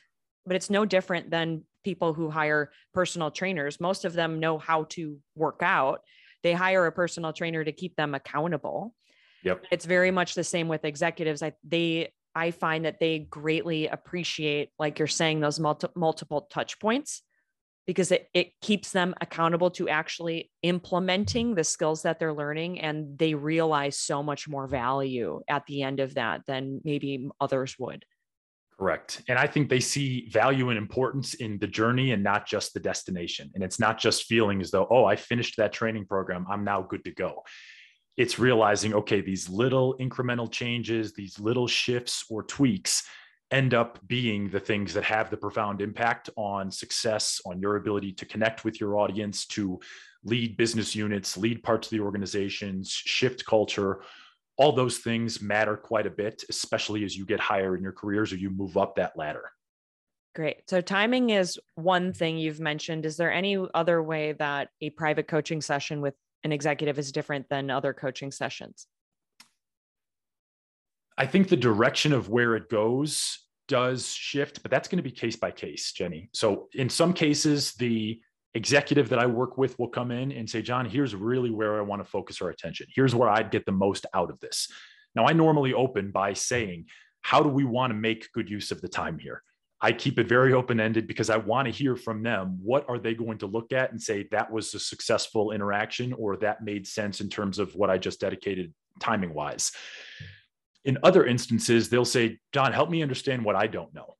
But 0.46 0.56
it's 0.56 0.70
no 0.70 0.86
different 0.86 1.30
than 1.30 1.64
people 1.84 2.14
who 2.14 2.30
hire 2.30 2.72
personal 2.94 3.30
trainers. 3.30 3.80
Most 3.80 4.06
of 4.06 4.14
them 4.14 4.40
know 4.40 4.56
how 4.56 4.84
to 4.90 5.18
work 5.34 5.60
out. 5.62 6.00
They 6.42 6.54
hire 6.54 6.86
a 6.86 6.92
personal 6.92 7.34
trainer 7.34 7.62
to 7.62 7.72
keep 7.72 7.96
them 7.96 8.14
accountable. 8.14 8.94
Yep. 9.42 9.66
It's 9.70 9.84
very 9.84 10.10
much 10.10 10.34
the 10.34 10.44
same 10.44 10.68
with 10.68 10.86
executives. 10.86 11.42
I, 11.42 11.52
they 11.62 12.12
i 12.34 12.50
find 12.50 12.84
that 12.84 12.98
they 12.98 13.20
greatly 13.20 13.86
appreciate 13.86 14.70
like 14.76 14.98
you're 14.98 15.06
saying 15.06 15.38
those 15.38 15.60
multi- 15.60 15.86
multiple 15.94 16.48
touch 16.50 16.80
points 16.80 17.22
because 17.86 18.10
it, 18.10 18.28
it 18.34 18.52
keeps 18.60 18.92
them 18.92 19.14
accountable 19.20 19.70
to 19.72 19.88
actually 19.88 20.50
implementing 20.62 21.54
the 21.54 21.64
skills 21.64 22.02
that 22.02 22.18
they're 22.18 22.32
learning 22.32 22.80
and 22.80 23.18
they 23.18 23.34
realize 23.34 23.98
so 23.98 24.22
much 24.22 24.48
more 24.48 24.66
value 24.66 25.40
at 25.48 25.66
the 25.66 25.82
end 25.82 26.00
of 26.00 26.14
that 26.14 26.42
than 26.46 26.80
maybe 26.84 27.28
others 27.40 27.76
would. 27.78 28.04
Correct. 28.78 29.22
And 29.28 29.38
i 29.38 29.46
think 29.46 29.68
they 29.68 29.80
see 29.80 30.28
value 30.30 30.70
and 30.70 30.78
importance 30.78 31.34
in 31.34 31.58
the 31.58 31.66
journey 31.66 32.10
and 32.10 32.24
not 32.24 32.46
just 32.46 32.74
the 32.74 32.80
destination. 32.80 33.50
And 33.54 33.62
it's 33.62 33.78
not 33.78 33.98
just 33.98 34.24
feeling 34.24 34.60
as 34.60 34.70
though 34.70 34.86
oh 34.90 35.04
i 35.04 35.16
finished 35.16 35.56
that 35.58 35.72
training 35.72 36.06
program 36.06 36.46
i'm 36.50 36.64
now 36.64 36.82
good 36.82 37.04
to 37.04 37.12
go. 37.12 37.44
It's 38.16 38.38
realizing 38.38 38.94
okay 38.94 39.20
these 39.20 39.48
little 39.48 39.96
incremental 39.98 40.50
changes 40.50 41.12
these 41.12 41.38
little 41.38 41.68
shifts 41.68 42.24
or 42.28 42.42
tweaks 42.42 43.04
end 43.54 43.72
up 43.72 44.00
being 44.08 44.48
the 44.48 44.58
things 44.58 44.92
that 44.92 45.04
have 45.04 45.30
the 45.30 45.36
profound 45.36 45.80
impact 45.80 46.28
on 46.36 46.72
success, 46.72 47.40
on 47.46 47.60
your 47.60 47.76
ability 47.76 48.12
to 48.12 48.26
connect 48.26 48.64
with 48.64 48.80
your 48.80 48.98
audience, 48.98 49.46
to 49.46 49.78
lead 50.24 50.56
business 50.56 50.96
units, 50.96 51.36
lead 51.36 51.62
parts 51.62 51.86
of 51.86 51.90
the 51.92 52.00
organizations, 52.00 52.90
shift 52.90 53.46
culture. 53.46 54.02
All 54.56 54.72
those 54.72 54.98
things 54.98 55.40
matter 55.40 55.76
quite 55.76 56.04
a 56.04 56.10
bit, 56.10 56.42
especially 56.50 57.04
as 57.04 57.16
you 57.16 57.24
get 57.24 57.38
higher 57.38 57.76
in 57.76 57.82
your 57.82 57.92
careers 57.92 58.32
or 58.32 58.36
you 58.36 58.50
move 58.50 58.76
up 58.76 58.96
that 58.96 59.16
ladder. 59.16 59.52
Great. 60.34 60.68
So, 60.68 60.80
timing 60.80 61.30
is 61.30 61.60
one 61.76 62.12
thing 62.12 62.38
you've 62.38 62.58
mentioned. 62.58 63.06
Is 63.06 63.16
there 63.16 63.32
any 63.32 63.56
other 63.72 64.02
way 64.02 64.32
that 64.32 64.70
a 64.80 64.90
private 64.90 65.28
coaching 65.28 65.60
session 65.60 66.00
with 66.00 66.14
an 66.42 66.50
executive 66.50 66.98
is 66.98 67.12
different 67.12 67.48
than 67.48 67.70
other 67.70 67.92
coaching 67.92 68.32
sessions? 68.32 68.88
I 71.16 71.26
think 71.26 71.48
the 71.48 71.56
direction 71.56 72.12
of 72.12 72.28
where 72.28 72.56
it 72.56 72.68
goes 72.68 73.43
does 73.68 74.12
shift, 74.12 74.62
but 74.62 74.70
that's 74.70 74.88
going 74.88 74.98
to 74.98 75.02
be 75.02 75.10
case 75.10 75.36
by 75.36 75.50
case, 75.50 75.92
Jenny. 75.92 76.28
So 76.32 76.68
in 76.74 76.88
some 76.88 77.12
cases, 77.12 77.72
the 77.74 78.20
executive 78.54 79.08
that 79.08 79.18
I 79.18 79.26
work 79.26 79.58
with 79.58 79.78
will 79.78 79.88
come 79.88 80.10
in 80.10 80.32
and 80.32 80.48
say, 80.48 80.62
John, 80.62 80.86
here's 80.86 81.14
really 81.14 81.50
where 81.50 81.78
I 81.78 81.82
want 81.82 82.02
to 82.02 82.08
focus 82.08 82.40
our 82.40 82.50
attention. 82.50 82.86
Here's 82.94 83.14
where 83.14 83.28
I'd 83.28 83.50
get 83.50 83.66
the 83.66 83.72
most 83.72 84.06
out 84.14 84.30
of 84.30 84.38
this. 84.40 84.68
Now, 85.14 85.26
I 85.26 85.32
normally 85.32 85.74
open 85.74 86.10
by 86.10 86.32
saying, 86.32 86.86
how 87.22 87.42
do 87.42 87.48
we 87.48 87.64
want 87.64 87.90
to 87.90 87.94
make 87.94 88.30
good 88.32 88.50
use 88.50 88.70
of 88.70 88.80
the 88.80 88.88
time 88.88 89.18
here? 89.18 89.42
I 89.80 89.92
keep 89.92 90.18
it 90.18 90.28
very 90.28 90.52
open 90.52 90.80
ended 90.80 91.06
because 91.06 91.30
I 91.30 91.36
want 91.36 91.66
to 91.66 91.72
hear 91.72 91.94
from 91.96 92.22
them. 92.22 92.58
What 92.62 92.86
are 92.88 92.98
they 92.98 93.14
going 93.14 93.38
to 93.38 93.46
look 93.46 93.72
at 93.72 93.90
and 93.90 94.00
say 94.00 94.26
that 94.30 94.50
was 94.50 94.72
a 94.72 94.78
successful 94.78 95.50
interaction 95.50 96.12
or 96.14 96.36
that 96.38 96.64
made 96.64 96.86
sense 96.86 97.20
in 97.20 97.28
terms 97.28 97.58
of 97.58 97.74
what 97.74 97.90
I 97.90 97.98
just 97.98 98.20
dedicated 98.20 98.72
timing 99.00 99.34
wise? 99.34 99.72
In 100.84 100.98
other 101.02 101.24
instances, 101.24 101.88
they'll 101.88 102.04
say, 102.04 102.38
John, 102.52 102.72
help 102.72 102.90
me 102.90 103.02
understand 103.02 103.44
what 103.44 103.56
I 103.56 103.66
don't 103.66 103.94
know. 103.94 104.16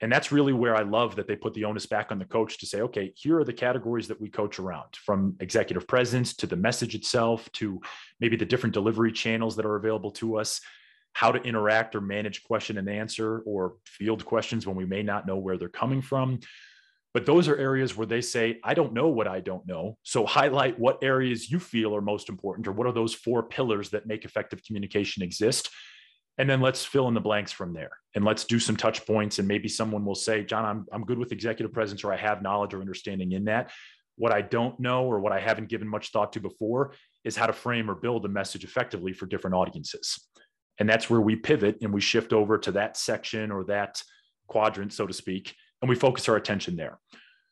And 0.00 0.12
that's 0.12 0.30
really 0.30 0.52
where 0.52 0.76
I 0.76 0.82
love 0.82 1.16
that 1.16 1.26
they 1.26 1.34
put 1.34 1.54
the 1.54 1.64
onus 1.64 1.86
back 1.86 2.12
on 2.12 2.18
the 2.18 2.24
coach 2.24 2.58
to 2.58 2.66
say, 2.66 2.82
okay, 2.82 3.12
here 3.16 3.38
are 3.38 3.44
the 3.44 3.52
categories 3.52 4.06
that 4.08 4.20
we 4.20 4.28
coach 4.28 4.58
around 4.58 4.94
from 4.94 5.36
executive 5.40 5.88
presence 5.88 6.34
to 6.36 6.46
the 6.46 6.56
message 6.56 6.94
itself 6.94 7.50
to 7.52 7.80
maybe 8.20 8.36
the 8.36 8.44
different 8.44 8.74
delivery 8.74 9.10
channels 9.10 9.56
that 9.56 9.66
are 9.66 9.76
available 9.76 10.12
to 10.12 10.38
us, 10.38 10.60
how 11.14 11.32
to 11.32 11.42
interact 11.42 11.96
or 11.96 12.00
manage 12.00 12.44
question 12.44 12.78
and 12.78 12.88
answer 12.88 13.40
or 13.40 13.74
field 13.84 14.24
questions 14.24 14.66
when 14.66 14.76
we 14.76 14.86
may 14.86 15.02
not 15.02 15.26
know 15.26 15.36
where 15.36 15.56
they're 15.56 15.68
coming 15.68 16.00
from. 16.00 16.38
But 17.12 17.26
those 17.26 17.48
are 17.48 17.56
areas 17.56 17.96
where 17.96 18.06
they 18.06 18.20
say, 18.20 18.60
I 18.62 18.74
don't 18.74 18.92
know 18.92 19.08
what 19.08 19.26
I 19.26 19.40
don't 19.40 19.66
know. 19.66 19.96
So 20.04 20.26
highlight 20.26 20.78
what 20.78 21.02
areas 21.02 21.50
you 21.50 21.58
feel 21.58 21.96
are 21.96 22.00
most 22.00 22.28
important 22.28 22.68
or 22.68 22.72
what 22.72 22.86
are 22.86 22.92
those 22.92 23.14
four 23.14 23.42
pillars 23.42 23.90
that 23.90 24.06
make 24.06 24.24
effective 24.24 24.62
communication 24.62 25.24
exist 25.24 25.70
and 26.38 26.48
then 26.48 26.60
let's 26.60 26.84
fill 26.84 27.08
in 27.08 27.14
the 27.14 27.20
blanks 27.20 27.50
from 27.50 27.72
there. 27.74 27.90
And 28.14 28.24
let's 28.24 28.44
do 28.44 28.58
some 28.58 28.76
touch 28.76 29.04
points. 29.06 29.38
And 29.40 29.46
maybe 29.46 29.68
someone 29.68 30.04
will 30.04 30.14
say 30.14 30.44
john 30.44 30.64
i'm, 30.64 30.86
I'm 30.92 31.04
good 31.04 31.18
with 31.18 31.32
executive 31.32 31.72
presence 31.72 32.04
or 32.04 32.12
i 32.12 32.16
have 32.16 32.42
knowledge 32.42 32.72
or 32.72 32.80
understanding 32.80 33.32
in 33.32 33.44
that. 33.44 33.70
What 34.16 34.32
i 34.32 34.40
don't 34.40 34.78
know 34.80 35.04
or 35.04 35.20
what 35.20 35.32
i 35.32 35.40
haven't 35.40 35.68
given 35.68 35.88
much 35.88 36.10
thought 36.10 36.32
to 36.34 36.40
before 36.40 36.94
is 37.24 37.36
how 37.36 37.46
to 37.46 37.52
frame 37.52 37.90
or 37.90 37.94
build 37.94 38.24
a 38.24 38.28
message 38.28 38.64
effectively 38.64 39.12
for 39.12 39.26
different 39.26 39.54
audiences. 39.54 40.28
And 40.78 40.88
that's 40.88 41.10
where 41.10 41.20
we 41.20 41.34
pivot 41.34 41.78
and 41.82 41.92
we 41.92 42.00
shift 42.00 42.32
over 42.32 42.56
to 42.58 42.72
that 42.72 42.96
section 42.96 43.50
or 43.50 43.64
that 43.64 44.00
quadrant 44.46 44.92
so 44.92 45.06
to 45.06 45.12
speak 45.12 45.54
and 45.82 45.88
we 45.88 45.96
focus 45.96 46.28
our 46.28 46.36
attention 46.36 46.76
there. 46.76 46.98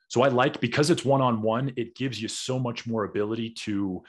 So 0.08 0.22
i 0.22 0.28
like 0.28 0.60
because 0.60 0.90
it's 0.90 1.04
one-on-one 1.04 1.72
it 1.76 1.96
gives 1.96 2.22
you 2.22 2.28
so 2.28 2.58
much 2.58 2.86
more 2.86 3.04
ability 3.04 3.50
to 3.64 4.04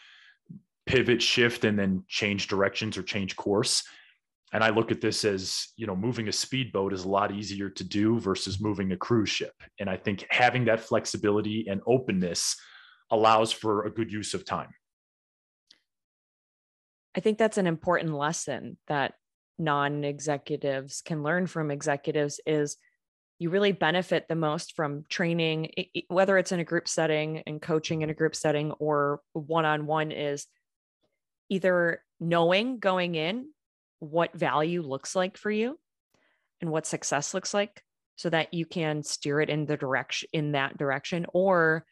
pivot 0.85 1.21
shift 1.21 1.65
and 1.65 1.77
then 1.77 2.03
change 2.07 2.47
directions 2.47 2.97
or 2.97 3.03
change 3.03 3.35
course 3.35 3.83
and 4.53 4.63
I 4.63 4.69
look 4.69 4.91
at 4.91 5.01
this 5.01 5.25
as, 5.25 5.67
you 5.75 5.87
know, 5.87 5.95
moving 5.95 6.29
a 6.29 6.31
speedboat 6.31 6.93
is 6.93 7.03
a 7.03 7.09
lot 7.09 7.33
easier 7.33 7.69
to 7.69 7.83
do 7.83 8.17
versus 8.19 8.61
moving 8.61 8.91
a 8.93 8.97
cruise 8.97 9.29
ship. 9.29 9.53
And 9.79 9.89
I 9.89 9.97
think 9.97 10.25
having 10.29 10.65
that 10.65 10.79
flexibility 10.79 11.67
and 11.69 11.81
openness 11.85 12.55
allows 13.11 13.51
for 13.51 13.85
a 13.85 13.91
good 13.91 14.11
use 14.11 14.33
of 14.33 14.45
time. 14.45 14.69
I 17.15 17.19
think 17.19 17.37
that's 17.37 17.57
an 17.57 17.67
important 17.67 18.13
lesson 18.13 18.77
that 18.87 19.15
non-executives 19.59 21.01
can 21.03 21.23
learn 21.23 21.47
from 21.47 21.71
executives 21.71 22.39
is 22.45 22.77
you 23.39 23.49
really 23.49 23.71
benefit 23.71 24.27
the 24.27 24.35
most 24.35 24.75
from 24.75 25.03
training 25.09 25.71
whether 26.09 26.37
it's 26.37 26.51
in 26.51 26.59
a 26.59 26.63
group 26.63 26.87
setting 26.87 27.43
and 27.47 27.61
coaching 27.61 28.01
in 28.01 28.09
a 28.09 28.13
group 28.13 28.35
setting 28.35 28.71
or 28.73 29.21
one-on-one 29.33 30.11
is 30.11 30.45
either 31.49 32.03
knowing 32.19 32.77
going 32.77 33.15
in 33.15 33.47
what 33.99 34.33
value 34.33 34.81
looks 34.81 35.15
like 35.15 35.37
for 35.37 35.51
you 35.51 35.77
and 36.61 36.71
what 36.71 36.85
success 36.85 37.33
looks 37.33 37.53
like 37.53 37.83
so 38.15 38.29
that 38.29 38.53
you 38.53 38.65
can 38.65 39.03
steer 39.03 39.39
it 39.41 39.49
in 39.49 39.65
the 39.65 39.77
direction 39.77 40.29
in 40.33 40.51
that 40.53 40.77
direction 40.77 41.25
or 41.33 41.85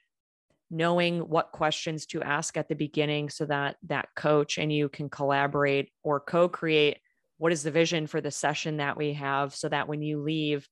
knowing 0.72 1.20
what 1.20 1.52
questions 1.52 2.08
to 2.08 2.22
ask 2.24 2.58
at 2.58 2.68
the 2.68 2.76
beginning 2.76 3.30
so 3.30 3.46
that 3.46 3.76
that 3.84 4.08
coach 4.16 4.58
and 4.58 4.74
you 4.74 4.90
can 4.90 5.10
collaborate 5.10 5.92
or 6.04 6.20
co-create 6.20 6.98
what 7.38 7.52
is 7.52 7.64
the 7.64 7.72
vision 7.72 8.08
for 8.08 8.22
the 8.22 8.32
session 8.32 8.78
that 8.78 8.98
we 8.98 9.14
have 9.14 9.54
so 9.54 9.70
that 9.70 9.88
when 9.88 10.02
you 10.02 10.22
leave 10.22 10.68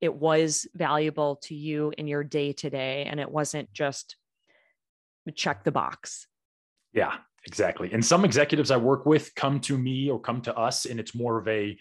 it 0.00 0.14
was 0.14 0.66
valuable 0.74 1.36
to 1.36 1.54
you 1.54 1.92
in 1.96 2.06
your 2.06 2.24
day 2.24 2.52
to 2.52 2.68
day 2.70 3.06
and 3.08 3.20
it 3.20 3.30
wasn't 3.30 3.72
just 3.72 4.16
check 5.34 5.64
the 5.64 5.72
box. 5.72 6.26
Yeah 6.92 7.16
Exactly. 7.46 7.92
And 7.92 8.04
some 8.04 8.24
executives 8.24 8.70
I 8.70 8.76
work 8.76 9.04
with 9.06 9.34
come 9.34 9.60
to 9.60 9.76
me 9.76 10.10
or 10.10 10.18
come 10.18 10.40
to 10.42 10.56
us, 10.56 10.86
and 10.86 10.98
it's 10.98 11.14
more 11.14 11.38
of 11.38 11.46
a 11.46 11.76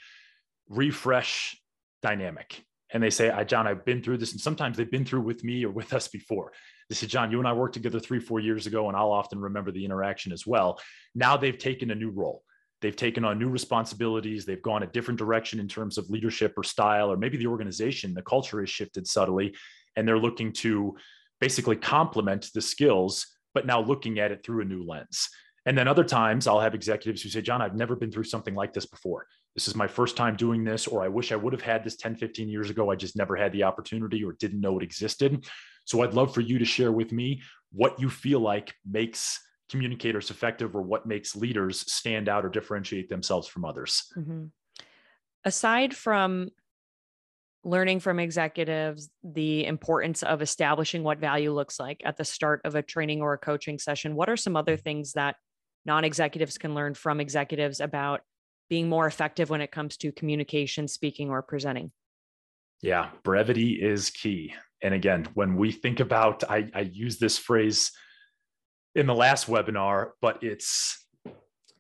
refresh 0.70 1.58
dynamic. 2.02 2.64
And 2.94 3.02
they 3.02 3.10
say, 3.10 3.32
I, 3.32 3.44
John, 3.44 3.66
I've 3.66 3.86
been 3.86 4.04
through 4.04 4.18
this. 4.18 4.34
And 4.34 4.42
sometimes 4.42 4.78
they've 4.78 4.92
been 4.92 5.06
through 5.06 5.22
with 5.22 5.44
me 5.44 5.66
or 5.66 5.72
with 5.72 5.94
us 5.94 6.08
before. 6.08 6.52
They 6.90 6.96
say, 6.96 7.08
John, 7.08 7.32
you 7.32 7.40
and 7.40 7.48
I 7.48 7.54
worked 7.54 7.74
together 7.74 8.00
three, 8.00 8.20
four 8.20 8.40
years 8.40 8.68
ago, 8.68 8.88
and 8.88 8.96
I'll 8.96 9.12
often 9.12 9.40
remember 9.40 9.72
the 9.72 9.84
interaction 9.84 10.32
as 10.32 10.46
well. 10.46 10.80
Now 11.16 11.38
they've 11.38 11.58
taken 11.58 11.90
a 11.92 11.96
new 11.96 12.12
role. 12.12 12.44
They've 12.82 12.96
taken 12.96 13.24
on 13.24 13.40
new 13.40 13.50
responsibilities. 13.50 14.46
They've 14.46 14.62
gone 14.62 14.84
a 14.84 14.88
different 14.88 15.18
direction 15.18 15.60
in 15.60 15.70
terms 15.70 15.98
of 15.98 16.10
leadership 16.10 16.54
or 16.58 16.64
style, 16.64 17.10
or 17.12 17.18
maybe 17.18 17.38
the 17.38 17.48
organization, 17.48 18.14
the 18.14 18.22
culture 18.22 18.60
has 18.60 18.70
shifted 18.70 19.08
subtly, 19.08 19.56
and 19.96 20.06
they're 20.06 20.20
looking 20.20 20.52
to 20.52 20.96
basically 21.40 21.78
complement 21.78 22.50
the 22.54 22.62
skills, 22.62 23.26
but 23.54 23.66
now 23.66 23.82
looking 23.82 24.20
at 24.20 24.32
it 24.32 24.44
through 24.46 24.62
a 24.62 24.66
new 24.66 24.84
lens. 24.84 25.30
And 25.66 25.78
then 25.78 25.88
other 25.88 26.04
times 26.04 26.46
I'll 26.46 26.60
have 26.60 26.76
executives 26.76 27.22
who 27.22 27.30
say, 27.30 27.42
John, 27.42 27.62
I've 27.62 27.76
never 27.76 27.96
been 27.96 28.12
through 28.12 28.26
something 28.26 28.56
like 28.56 28.74
this 28.74 28.86
before. 28.86 29.28
This 29.56 29.68
is 29.68 29.76
my 29.76 29.88
first 29.88 30.18
time 30.18 30.36
doing 30.36 30.64
this, 30.64 30.88
or 30.88 31.04
I 31.04 31.08
wish 31.08 31.32
I 31.32 31.36
would 31.36 31.54
have 31.54 31.62
had 31.62 31.84
this 31.84 31.96
10, 31.96 32.16
15 32.16 32.50
years 32.50 32.70
ago. 32.70 32.92
I 32.92 32.96
just 32.96 33.16
never 33.16 33.36
had 33.36 33.52
the 33.54 33.64
opportunity 33.64 34.24
or 34.24 34.34
didn't 34.34 34.60
know 34.60 34.78
it 34.78 34.84
existed. 34.84 35.46
So 35.86 36.02
I'd 36.02 36.14
love 36.14 36.34
for 36.34 36.42
you 36.42 36.60
to 36.60 36.66
share 36.66 36.92
with 36.92 37.12
me 37.12 37.42
what 37.72 38.00
you 38.00 38.10
feel 38.10 38.40
like 38.40 38.74
makes 38.90 39.40
communicators 39.70 40.30
effective 40.30 40.76
or 40.76 40.82
what 40.82 41.06
makes 41.06 41.36
leaders 41.36 41.80
stand 41.92 42.30
out 42.30 42.46
or 42.46 42.50
differentiate 42.50 43.10
themselves 43.10 43.48
from 43.48 43.66
others. 43.66 44.04
Mm-hmm. 44.18 44.46
Aside 45.46 45.96
from 45.96 46.50
learning 47.64 48.00
from 48.00 48.20
executives 48.20 49.10
the 49.24 49.66
importance 49.66 50.22
of 50.22 50.42
establishing 50.42 51.04
what 51.04 51.20
value 51.20 51.54
looks 51.54 51.80
like 51.80 52.02
at 52.04 52.18
the 52.18 52.26
start 52.26 52.62
of 52.66 52.76
a 52.76 52.82
training 52.82 53.22
or 53.22 53.34
a 53.34 53.38
coaching 53.38 53.80
session, 53.80 54.16
what 54.16 54.30
are 54.30 54.38
some 54.38 54.56
other 54.56 54.76
things 54.76 55.14
that 55.14 55.38
non 55.86 56.04
executives 56.04 56.58
can 56.58 56.74
learn 56.74 56.94
from 56.94 57.20
executives 57.20 57.80
about 57.80 58.22
being 58.70 58.90
more 58.90 59.08
effective 59.08 59.50
when 59.50 59.62
it 59.62 59.72
comes 59.72 59.98
to 59.98 60.12
communication, 60.12 60.88
speaking, 60.88 61.30
or 61.30 61.42
presenting? 61.42 61.92
Yeah, 62.82 63.10
brevity 63.24 63.82
is 63.82 64.10
key. 64.10 64.54
And 64.82 64.94
again, 64.94 65.28
when 65.34 65.56
we 65.56 65.72
think 65.72 66.00
about, 66.00 66.44
I, 66.50 66.70
I 66.74 66.82
use 66.82 67.18
this 67.18 67.38
phrase 67.38 67.92
in 68.96 69.08
the 69.08 69.16
last 69.16 69.48
webinar, 69.48 70.10
but 70.22 70.44
it's 70.44 71.06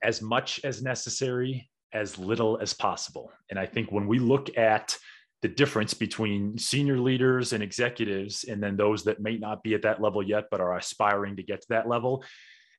as 0.01 0.22
much 0.22 0.62
as 0.63 0.81
necessary, 0.81 1.69
as 1.93 2.17
little 2.17 2.57
as 2.60 2.74
possible. 2.74 3.31
And 3.50 3.60
I 3.60 3.65
think 3.65 3.91
when 3.91 4.07
we 4.07 4.19
look 4.19 4.57
at 4.57 4.98
the 5.41 5.50
difference 5.50 5.93
between 5.93 6.57
senior 6.57 6.98
leaders 6.98 7.51
and 7.51 7.62
executives, 7.62 8.45
and 8.45 8.63
then 8.63 8.77
those 8.77 9.03
that 9.03 9.19
may 9.19 9.38
not 9.38 9.62
be 9.62 9.74
at 9.74 9.81
that 9.81 10.01
level 10.01 10.24
yet, 10.24 10.45
but 10.50 10.62
are 10.62 10.77
aspiring 10.77 11.36
to 11.36 11.43
get 11.43 11.62
to 11.62 11.67
that 11.69 11.88
level, 11.88 12.24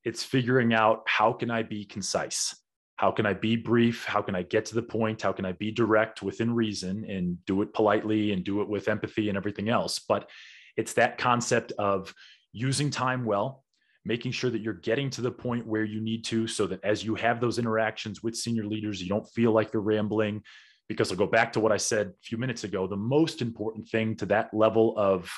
it's 0.04 0.22
figuring 0.22 0.74
out 0.74 1.02
how 1.06 1.32
can 1.32 1.50
I 1.50 1.62
be 1.62 1.84
concise? 1.84 2.54
How 2.96 3.10
can 3.10 3.26
I 3.26 3.34
be 3.34 3.56
brief? 3.56 4.04
How 4.04 4.22
can 4.22 4.34
I 4.34 4.42
get 4.42 4.66
to 4.66 4.74
the 4.74 4.82
point? 4.82 5.22
How 5.22 5.32
can 5.32 5.44
I 5.44 5.52
be 5.52 5.70
direct 5.70 6.22
within 6.22 6.54
reason 6.54 7.04
and 7.08 7.44
do 7.44 7.62
it 7.62 7.74
politely 7.74 8.32
and 8.32 8.44
do 8.44 8.60
it 8.60 8.68
with 8.68 8.88
empathy 8.88 9.28
and 9.28 9.36
everything 9.36 9.68
else? 9.68 9.98
But 9.98 10.30
it's 10.76 10.92
that 10.94 11.18
concept 11.18 11.72
of 11.78 12.14
using 12.52 12.90
time 12.90 13.24
well, 13.24 13.64
making 14.04 14.32
sure 14.32 14.50
that 14.50 14.60
you're 14.60 14.74
getting 14.74 15.10
to 15.10 15.22
the 15.22 15.30
point 15.30 15.66
where 15.66 15.84
you 15.84 16.00
need 16.00 16.24
to 16.26 16.46
so 16.46 16.66
that 16.66 16.84
as 16.84 17.04
you 17.04 17.14
have 17.16 17.40
those 17.40 17.58
interactions 17.58 18.22
with 18.22 18.36
senior 18.36 18.66
leaders, 18.66 19.02
you 19.02 19.08
don't 19.08 19.28
feel 19.30 19.50
like 19.50 19.72
you're 19.72 19.82
rambling, 19.82 20.42
because 20.88 21.10
I'll 21.10 21.16
go 21.16 21.26
back 21.26 21.52
to 21.54 21.60
what 21.60 21.72
I 21.72 21.78
said 21.78 22.08
a 22.08 22.22
few 22.22 22.38
minutes 22.38 22.64
ago. 22.64 22.86
The 22.86 22.96
most 22.96 23.40
important 23.40 23.88
thing 23.88 24.16
to 24.16 24.26
that 24.26 24.52
level 24.52 24.94
of 24.96 25.30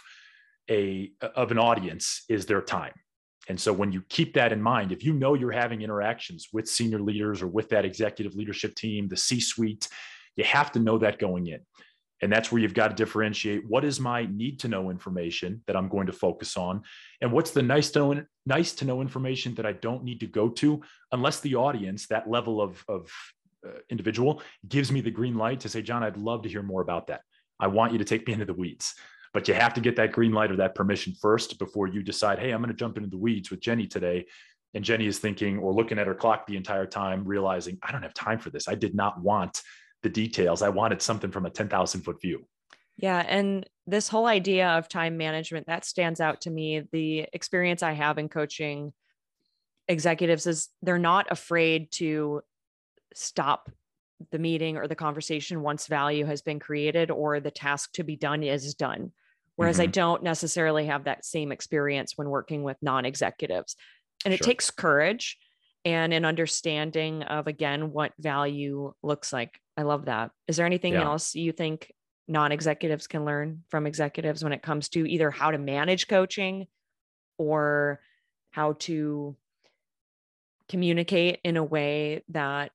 a 0.68 1.12
of 1.22 1.52
an 1.52 1.58
audience 1.58 2.24
is 2.28 2.46
their 2.46 2.60
time. 2.60 2.92
And 3.48 3.60
so 3.60 3.72
when 3.72 3.92
you 3.92 4.02
keep 4.08 4.34
that 4.34 4.52
in 4.52 4.60
mind, 4.60 4.92
if 4.92 5.04
you 5.04 5.12
know 5.12 5.34
you're 5.34 5.52
having 5.52 5.82
interactions 5.82 6.48
with 6.52 6.68
senior 6.68 7.00
leaders 7.00 7.42
or 7.42 7.46
with 7.46 7.68
that 7.70 7.84
executive 7.84 8.34
leadership 8.34 8.74
team, 8.74 9.08
the 9.08 9.16
C-suite, 9.16 9.88
you 10.36 10.44
have 10.44 10.72
to 10.72 10.78
know 10.78 10.98
that 10.98 11.18
going 11.18 11.46
in. 11.46 11.60
And 12.22 12.32
that's 12.32 12.50
where 12.50 12.60
you've 12.60 12.74
got 12.74 12.88
to 12.88 12.94
differentiate 12.94 13.68
what 13.68 13.84
is 13.84 14.00
my 14.00 14.26
need 14.26 14.58
to 14.60 14.68
know 14.68 14.90
information 14.90 15.62
that 15.66 15.76
I'm 15.76 15.88
going 15.88 16.06
to 16.06 16.14
focus 16.14 16.56
on 16.56 16.82
and 17.20 17.30
what's 17.30 17.50
the 17.50 17.62
nice 17.62 17.90
to 17.90 17.98
know 17.98 18.24
nice 18.46 18.72
to 18.76 18.86
know 18.86 19.02
information 19.02 19.54
that 19.56 19.66
I 19.66 19.72
don't 19.72 20.02
need 20.02 20.20
to 20.20 20.26
go 20.26 20.48
to 20.48 20.80
unless 21.12 21.40
the 21.40 21.56
audience 21.56 22.06
that 22.06 22.28
level 22.28 22.62
of 22.62 22.82
of 22.88 23.10
uh, 23.66 23.78
individual 23.90 24.42
gives 24.66 24.90
me 24.90 25.00
the 25.00 25.10
green 25.10 25.36
light 25.36 25.60
to 25.60 25.68
say, 25.68 25.82
John, 25.82 26.02
I'd 26.02 26.16
love 26.16 26.42
to 26.42 26.48
hear 26.48 26.62
more 26.62 26.82
about 26.82 27.08
that. 27.08 27.20
I 27.60 27.66
want 27.66 27.92
you 27.92 27.98
to 27.98 28.04
take 28.04 28.26
me 28.26 28.32
into 28.32 28.44
the 28.44 28.54
weeds. 28.54 28.94
But 29.36 29.48
you 29.48 29.52
have 29.52 29.74
to 29.74 29.82
get 29.82 29.96
that 29.96 30.12
green 30.12 30.32
light 30.32 30.50
or 30.50 30.56
that 30.56 30.74
permission 30.74 31.12
first 31.20 31.58
before 31.58 31.88
you 31.88 32.02
decide, 32.02 32.38
hey, 32.38 32.52
I'm 32.52 32.62
going 32.62 32.72
to 32.72 32.74
jump 32.74 32.96
into 32.96 33.10
the 33.10 33.18
weeds 33.18 33.50
with 33.50 33.60
Jenny 33.60 33.86
today. 33.86 34.24
And 34.72 34.82
Jenny 34.82 35.06
is 35.06 35.18
thinking 35.18 35.58
or 35.58 35.74
looking 35.74 35.98
at 35.98 36.06
her 36.06 36.14
clock 36.14 36.46
the 36.46 36.56
entire 36.56 36.86
time, 36.86 37.22
realizing, 37.22 37.76
I 37.82 37.92
don't 37.92 38.00
have 38.00 38.14
time 38.14 38.38
for 38.38 38.48
this. 38.48 38.66
I 38.66 38.74
did 38.74 38.94
not 38.94 39.20
want 39.20 39.60
the 40.02 40.08
details. 40.08 40.62
I 40.62 40.70
wanted 40.70 41.02
something 41.02 41.30
from 41.30 41.44
a 41.44 41.50
10,000 41.50 42.00
foot 42.00 42.18
view. 42.18 42.46
Yeah. 42.96 43.26
And 43.28 43.68
this 43.86 44.08
whole 44.08 44.24
idea 44.24 44.70
of 44.70 44.88
time 44.88 45.18
management 45.18 45.66
that 45.66 45.84
stands 45.84 46.18
out 46.18 46.40
to 46.40 46.50
me. 46.50 46.84
The 46.90 47.26
experience 47.34 47.82
I 47.82 47.92
have 47.92 48.16
in 48.16 48.30
coaching 48.30 48.94
executives 49.86 50.46
is 50.46 50.70
they're 50.80 50.96
not 50.96 51.26
afraid 51.30 51.92
to 51.96 52.40
stop 53.12 53.70
the 54.30 54.38
meeting 54.38 54.78
or 54.78 54.88
the 54.88 54.94
conversation 54.94 55.60
once 55.60 55.88
value 55.88 56.24
has 56.24 56.40
been 56.40 56.58
created 56.58 57.10
or 57.10 57.38
the 57.38 57.50
task 57.50 57.92
to 57.92 58.02
be 58.02 58.16
done 58.16 58.42
is 58.42 58.72
done. 58.72 59.12
Whereas 59.56 59.76
mm-hmm. 59.76 59.84
I 59.84 59.86
don't 59.86 60.22
necessarily 60.22 60.86
have 60.86 61.04
that 61.04 61.24
same 61.24 61.50
experience 61.50 62.12
when 62.16 62.28
working 62.28 62.62
with 62.62 62.76
non 62.82 63.04
executives. 63.04 63.76
And 64.24 64.32
it 64.32 64.40
takes 64.40 64.70
courage 64.70 65.38
and 65.84 66.12
an 66.12 66.24
understanding 66.24 67.22
of, 67.22 67.46
again, 67.46 67.92
what 67.92 68.12
value 68.18 68.92
looks 69.02 69.32
like. 69.32 69.58
I 69.76 69.82
love 69.82 70.06
that. 70.06 70.30
Is 70.48 70.56
there 70.56 70.66
anything 70.66 70.94
yeah. 70.94 71.04
else 71.04 71.34
you 71.34 71.52
think 71.52 71.92
non 72.28 72.52
executives 72.52 73.06
can 73.06 73.24
learn 73.24 73.62
from 73.68 73.86
executives 73.86 74.42
when 74.42 74.52
it 74.52 74.62
comes 74.62 74.88
to 74.90 75.08
either 75.08 75.30
how 75.30 75.50
to 75.50 75.58
manage 75.58 76.08
coaching 76.08 76.66
or 77.38 78.00
how 78.50 78.74
to 78.80 79.36
communicate 80.68 81.38
in 81.44 81.56
a 81.56 81.64
way 81.64 82.24
that 82.30 82.72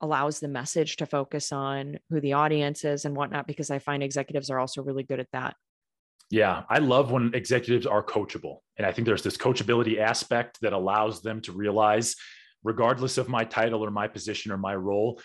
allows 0.00 0.40
the 0.40 0.48
message 0.48 0.96
to 0.96 1.06
focus 1.06 1.52
on 1.52 1.98
who 2.10 2.20
the 2.20 2.34
audience 2.34 2.84
is 2.84 3.04
and 3.04 3.16
whatnot, 3.16 3.46
because 3.46 3.70
I 3.70 3.78
find 3.78 4.02
executives 4.02 4.50
are 4.50 4.58
also 4.58 4.82
really 4.82 5.02
good 5.02 5.20
at 5.20 5.30
that. 5.32 5.56
Yeah, 6.30 6.64
I 6.68 6.78
love 6.78 7.10
when 7.10 7.32
executives 7.34 7.86
are 7.86 8.02
coachable. 8.02 8.58
And 8.76 8.86
I 8.86 8.92
think 8.92 9.06
there's 9.06 9.22
this 9.22 9.36
coachability 9.36 9.98
aspect 9.98 10.60
that 10.60 10.72
allows 10.72 11.22
them 11.22 11.40
to 11.42 11.52
realize, 11.52 12.16
regardless 12.62 13.18
of 13.18 13.28
my 13.28 13.44
title 13.44 13.84
or 13.84 13.90
my 13.90 14.08
position 14.08 14.52
or 14.52 14.58
my 14.58 14.74
role, 14.74 15.20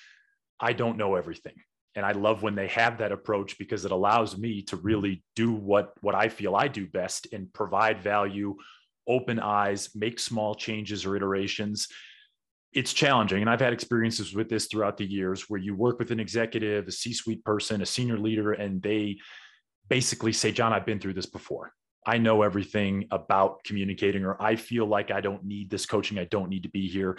I 0.59 0.73
don't 0.73 0.97
know 0.97 1.15
everything. 1.15 1.55
And 1.95 2.05
I 2.05 2.13
love 2.13 2.41
when 2.41 2.55
they 2.55 2.67
have 2.67 2.97
that 2.97 3.11
approach 3.11 3.57
because 3.57 3.85
it 3.85 3.91
allows 3.91 4.37
me 4.37 4.63
to 4.63 4.77
really 4.77 5.23
do 5.35 5.51
what, 5.51 5.93
what 6.01 6.15
I 6.15 6.29
feel 6.29 6.55
I 6.55 6.67
do 6.67 6.87
best 6.87 7.27
and 7.33 7.51
provide 7.53 8.01
value, 8.01 8.55
open 9.07 9.39
eyes, 9.39 9.89
make 9.93 10.19
small 10.19 10.55
changes 10.55 11.05
or 11.05 11.15
iterations 11.15 11.87
it's 12.73 12.93
challenging. 12.93 13.41
And 13.41 13.49
I've 13.49 13.59
had 13.59 13.73
experiences 13.73 14.33
with 14.33 14.49
this 14.49 14.67
throughout 14.67 14.97
the 14.97 15.05
years 15.05 15.49
where 15.49 15.59
you 15.59 15.75
work 15.75 15.99
with 15.99 16.11
an 16.11 16.19
executive, 16.19 16.87
a 16.87 16.91
C 16.91 17.13
suite 17.13 17.43
person, 17.43 17.81
a 17.81 17.85
senior 17.85 18.17
leader, 18.17 18.53
and 18.53 18.81
they 18.81 19.17
basically 19.89 20.33
say, 20.33 20.51
John, 20.51 20.73
I've 20.73 20.85
been 20.85 20.99
through 20.99 21.13
this 21.13 21.25
before. 21.25 21.71
I 22.05 22.17
know 22.17 22.41
everything 22.41 23.07
about 23.11 23.63
communicating, 23.63 24.25
or 24.25 24.41
I 24.41 24.55
feel 24.55 24.85
like 24.85 25.11
I 25.11 25.21
don't 25.21 25.45
need 25.45 25.69
this 25.69 25.85
coaching. 25.85 26.19
I 26.19 26.25
don't 26.25 26.49
need 26.49 26.63
to 26.63 26.69
be 26.69 26.87
here. 26.87 27.17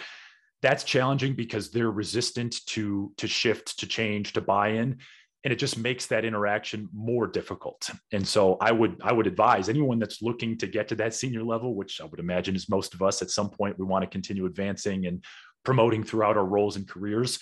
That's 0.61 0.83
challenging 0.83 1.35
because 1.35 1.71
they're 1.71 1.91
resistant 1.91 2.65
to, 2.67 3.11
to 3.17 3.27
shift, 3.27 3.79
to 3.79 3.87
change, 3.87 4.33
to 4.33 4.41
buy 4.41 4.69
in. 4.69 4.99
And 5.45 5.53
it 5.53 5.59
just 5.59 5.77
makes 5.77 6.07
that 6.07 6.25
interaction 6.25 6.89
more 6.91 7.27
difficult. 7.27 7.89
And 8.11 8.27
so 8.27 8.57
I 8.59 8.71
would 8.71 8.97
I 9.01 9.13
would 9.13 9.27
advise 9.27 9.69
anyone 9.69 9.99
that's 9.99 10.21
looking 10.21 10.57
to 10.57 10.67
get 10.67 10.87
to 10.89 10.95
that 10.95 11.13
senior 11.13 11.43
level, 11.43 11.75
which 11.75 12.01
I 12.01 12.05
would 12.05 12.19
imagine 12.19 12.55
is 12.55 12.67
most 12.67 12.93
of 12.95 13.01
us 13.01 13.21
at 13.21 13.29
some 13.29 13.51
point, 13.51 13.79
we 13.79 13.85
want 13.85 14.03
to 14.03 14.09
continue 14.09 14.47
advancing 14.47 15.05
and 15.05 15.23
promoting 15.63 16.03
throughout 16.03 16.35
our 16.35 16.45
roles 16.45 16.75
and 16.75 16.87
careers, 16.87 17.39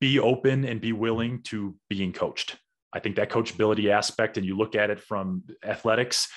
be 0.00 0.18
open 0.20 0.64
and 0.64 0.80
be 0.80 0.92
willing 0.92 1.42
to 1.42 1.76
being 1.90 2.12
coached. 2.12 2.56
I 2.92 3.00
think 3.00 3.16
that 3.16 3.30
coachability 3.30 3.90
aspect, 3.90 4.36
and 4.36 4.46
you 4.46 4.56
look 4.56 4.74
at 4.74 4.90
it 4.90 5.00
from 5.00 5.42
athletics, 5.64 6.28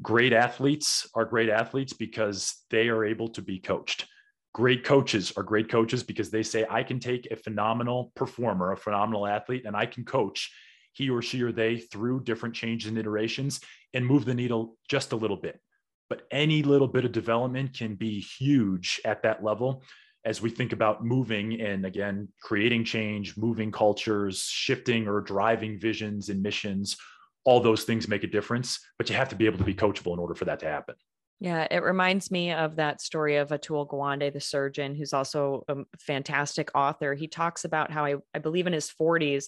great 0.00 0.32
athletes 0.32 1.08
are 1.14 1.24
great 1.24 1.48
athletes 1.48 1.92
because 1.92 2.54
they 2.70 2.88
are 2.88 3.04
able 3.04 3.28
to 3.28 3.42
be 3.42 3.58
coached. 3.58 4.06
Great 4.54 4.84
coaches 4.84 5.32
are 5.36 5.42
great 5.42 5.68
coaches 5.68 6.02
because 6.02 6.30
they 6.30 6.42
say, 6.42 6.66
I 6.68 6.82
can 6.82 6.98
take 6.98 7.28
a 7.30 7.36
phenomenal 7.36 8.12
performer, 8.16 8.72
a 8.72 8.76
phenomenal 8.76 9.26
athlete, 9.26 9.64
and 9.66 9.76
I 9.76 9.86
can 9.86 10.04
coach 10.04 10.50
he 10.92 11.10
or 11.10 11.22
she 11.22 11.42
or 11.42 11.52
they 11.52 11.78
through 11.78 12.24
different 12.24 12.54
changes 12.54 12.88
and 12.88 12.98
iterations 12.98 13.60
and 13.94 14.04
move 14.04 14.24
the 14.24 14.34
needle 14.34 14.76
just 14.88 15.12
a 15.12 15.16
little 15.16 15.36
bit. 15.36 15.60
But 16.08 16.22
any 16.30 16.62
little 16.62 16.88
bit 16.88 17.04
of 17.04 17.12
development 17.12 17.76
can 17.76 17.94
be 17.94 18.20
huge 18.20 19.00
at 19.04 19.22
that 19.22 19.44
level 19.44 19.84
as 20.24 20.42
we 20.42 20.50
think 20.50 20.72
about 20.72 21.04
moving 21.04 21.60
and 21.60 21.86
again 21.86 22.28
creating 22.42 22.84
change 22.84 23.36
moving 23.36 23.70
cultures 23.70 24.42
shifting 24.42 25.06
or 25.06 25.20
driving 25.20 25.78
visions 25.78 26.28
and 26.28 26.42
missions 26.42 26.96
all 27.44 27.60
those 27.60 27.84
things 27.84 28.08
make 28.08 28.24
a 28.24 28.26
difference 28.26 28.80
but 28.98 29.08
you 29.08 29.16
have 29.16 29.28
to 29.28 29.36
be 29.36 29.46
able 29.46 29.58
to 29.58 29.64
be 29.64 29.74
coachable 29.74 30.12
in 30.12 30.18
order 30.18 30.34
for 30.34 30.44
that 30.44 30.58
to 30.58 30.66
happen 30.66 30.94
yeah 31.40 31.66
it 31.70 31.82
reminds 31.82 32.30
me 32.30 32.52
of 32.52 32.76
that 32.76 33.00
story 33.00 33.36
of 33.36 33.48
atul 33.48 33.88
gawande 33.88 34.32
the 34.32 34.40
surgeon 34.40 34.94
who's 34.94 35.12
also 35.12 35.64
a 35.68 35.76
fantastic 35.98 36.70
author. 36.74 37.14
He 37.14 37.28
talks 37.28 37.64
about 37.64 37.90
how 37.90 38.04
i, 38.04 38.14
I 38.34 38.38
believe 38.38 38.66
in 38.66 38.72
his 38.72 38.90
40s 38.90 39.46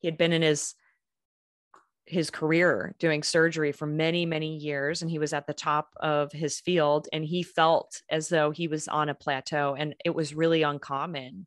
he 0.00 0.08
had 0.08 0.18
been 0.18 0.32
in 0.32 0.42
his 0.42 0.74
his 2.06 2.30
career 2.30 2.94
doing 2.98 3.22
surgery 3.22 3.70
for 3.70 3.86
many 3.86 4.24
many 4.24 4.56
years 4.56 5.02
and 5.02 5.10
he 5.10 5.18
was 5.18 5.32
at 5.32 5.46
the 5.46 5.52
top 5.52 5.90
of 6.00 6.32
his 6.32 6.58
field 6.58 7.06
and 7.12 7.24
he 7.24 7.42
felt 7.42 8.00
as 8.08 8.28
though 8.28 8.50
he 8.50 8.66
was 8.66 8.88
on 8.88 9.10
a 9.10 9.14
plateau 9.14 9.76
and 9.78 9.94
it 10.04 10.14
was 10.14 10.34
really 10.34 10.62
uncommon 10.62 11.46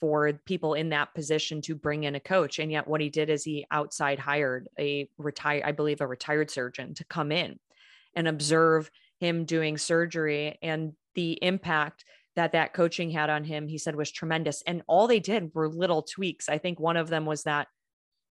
for 0.00 0.32
people 0.44 0.74
in 0.74 0.90
that 0.90 1.14
position 1.14 1.60
to 1.62 1.74
bring 1.74 2.04
in 2.04 2.14
a 2.14 2.20
coach 2.20 2.58
and 2.58 2.70
yet 2.70 2.86
what 2.86 3.00
he 3.00 3.10
did 3.10 3.28
is 3.28 3.44
he 3.44 3.66
outside 3.70 4.18
hired 4.18 4.68
a 4.78 5.08
retired 5.18 5.64
i 5.64 5.72
believe 5.72 6.00
a 6.00 6.06
retired 6.06 6.50
surgeon 6.50 6.94
to 6.94 7.04
come 7.04 7.30
in 7.30 7.58
and 8.16 8.26
observe 8.26 8.90
him 9.20 9.44
doing 9.44 9.78
surgery. 9.78 10.58
And 10.62 10.92
the 11.14 11.38
impact 11.42 12.04
that 12.34 12.52
that 12.52 12.74
coaching 12.74 13.10
had 13.10 13.30
on 13.30 13.44
him 13.44 13.68
he 13.68 13.78
said 13.78 13.94
was 13.94 14.10
tremendous. 14.10 14.62
And 14.66 14.82
all 14.88 15.06
they 15.06 15.20
did 15.20 15.54
were 15.54 15.68
little 15.68 16.02
tweaks. 16.02 16.48
I 16.48 16.58
think 16.58 16.80
one 16.80 16.96
of 16.96 17.08
them 17.08 17.24
was 17.24 17.44
that 17.44 17.68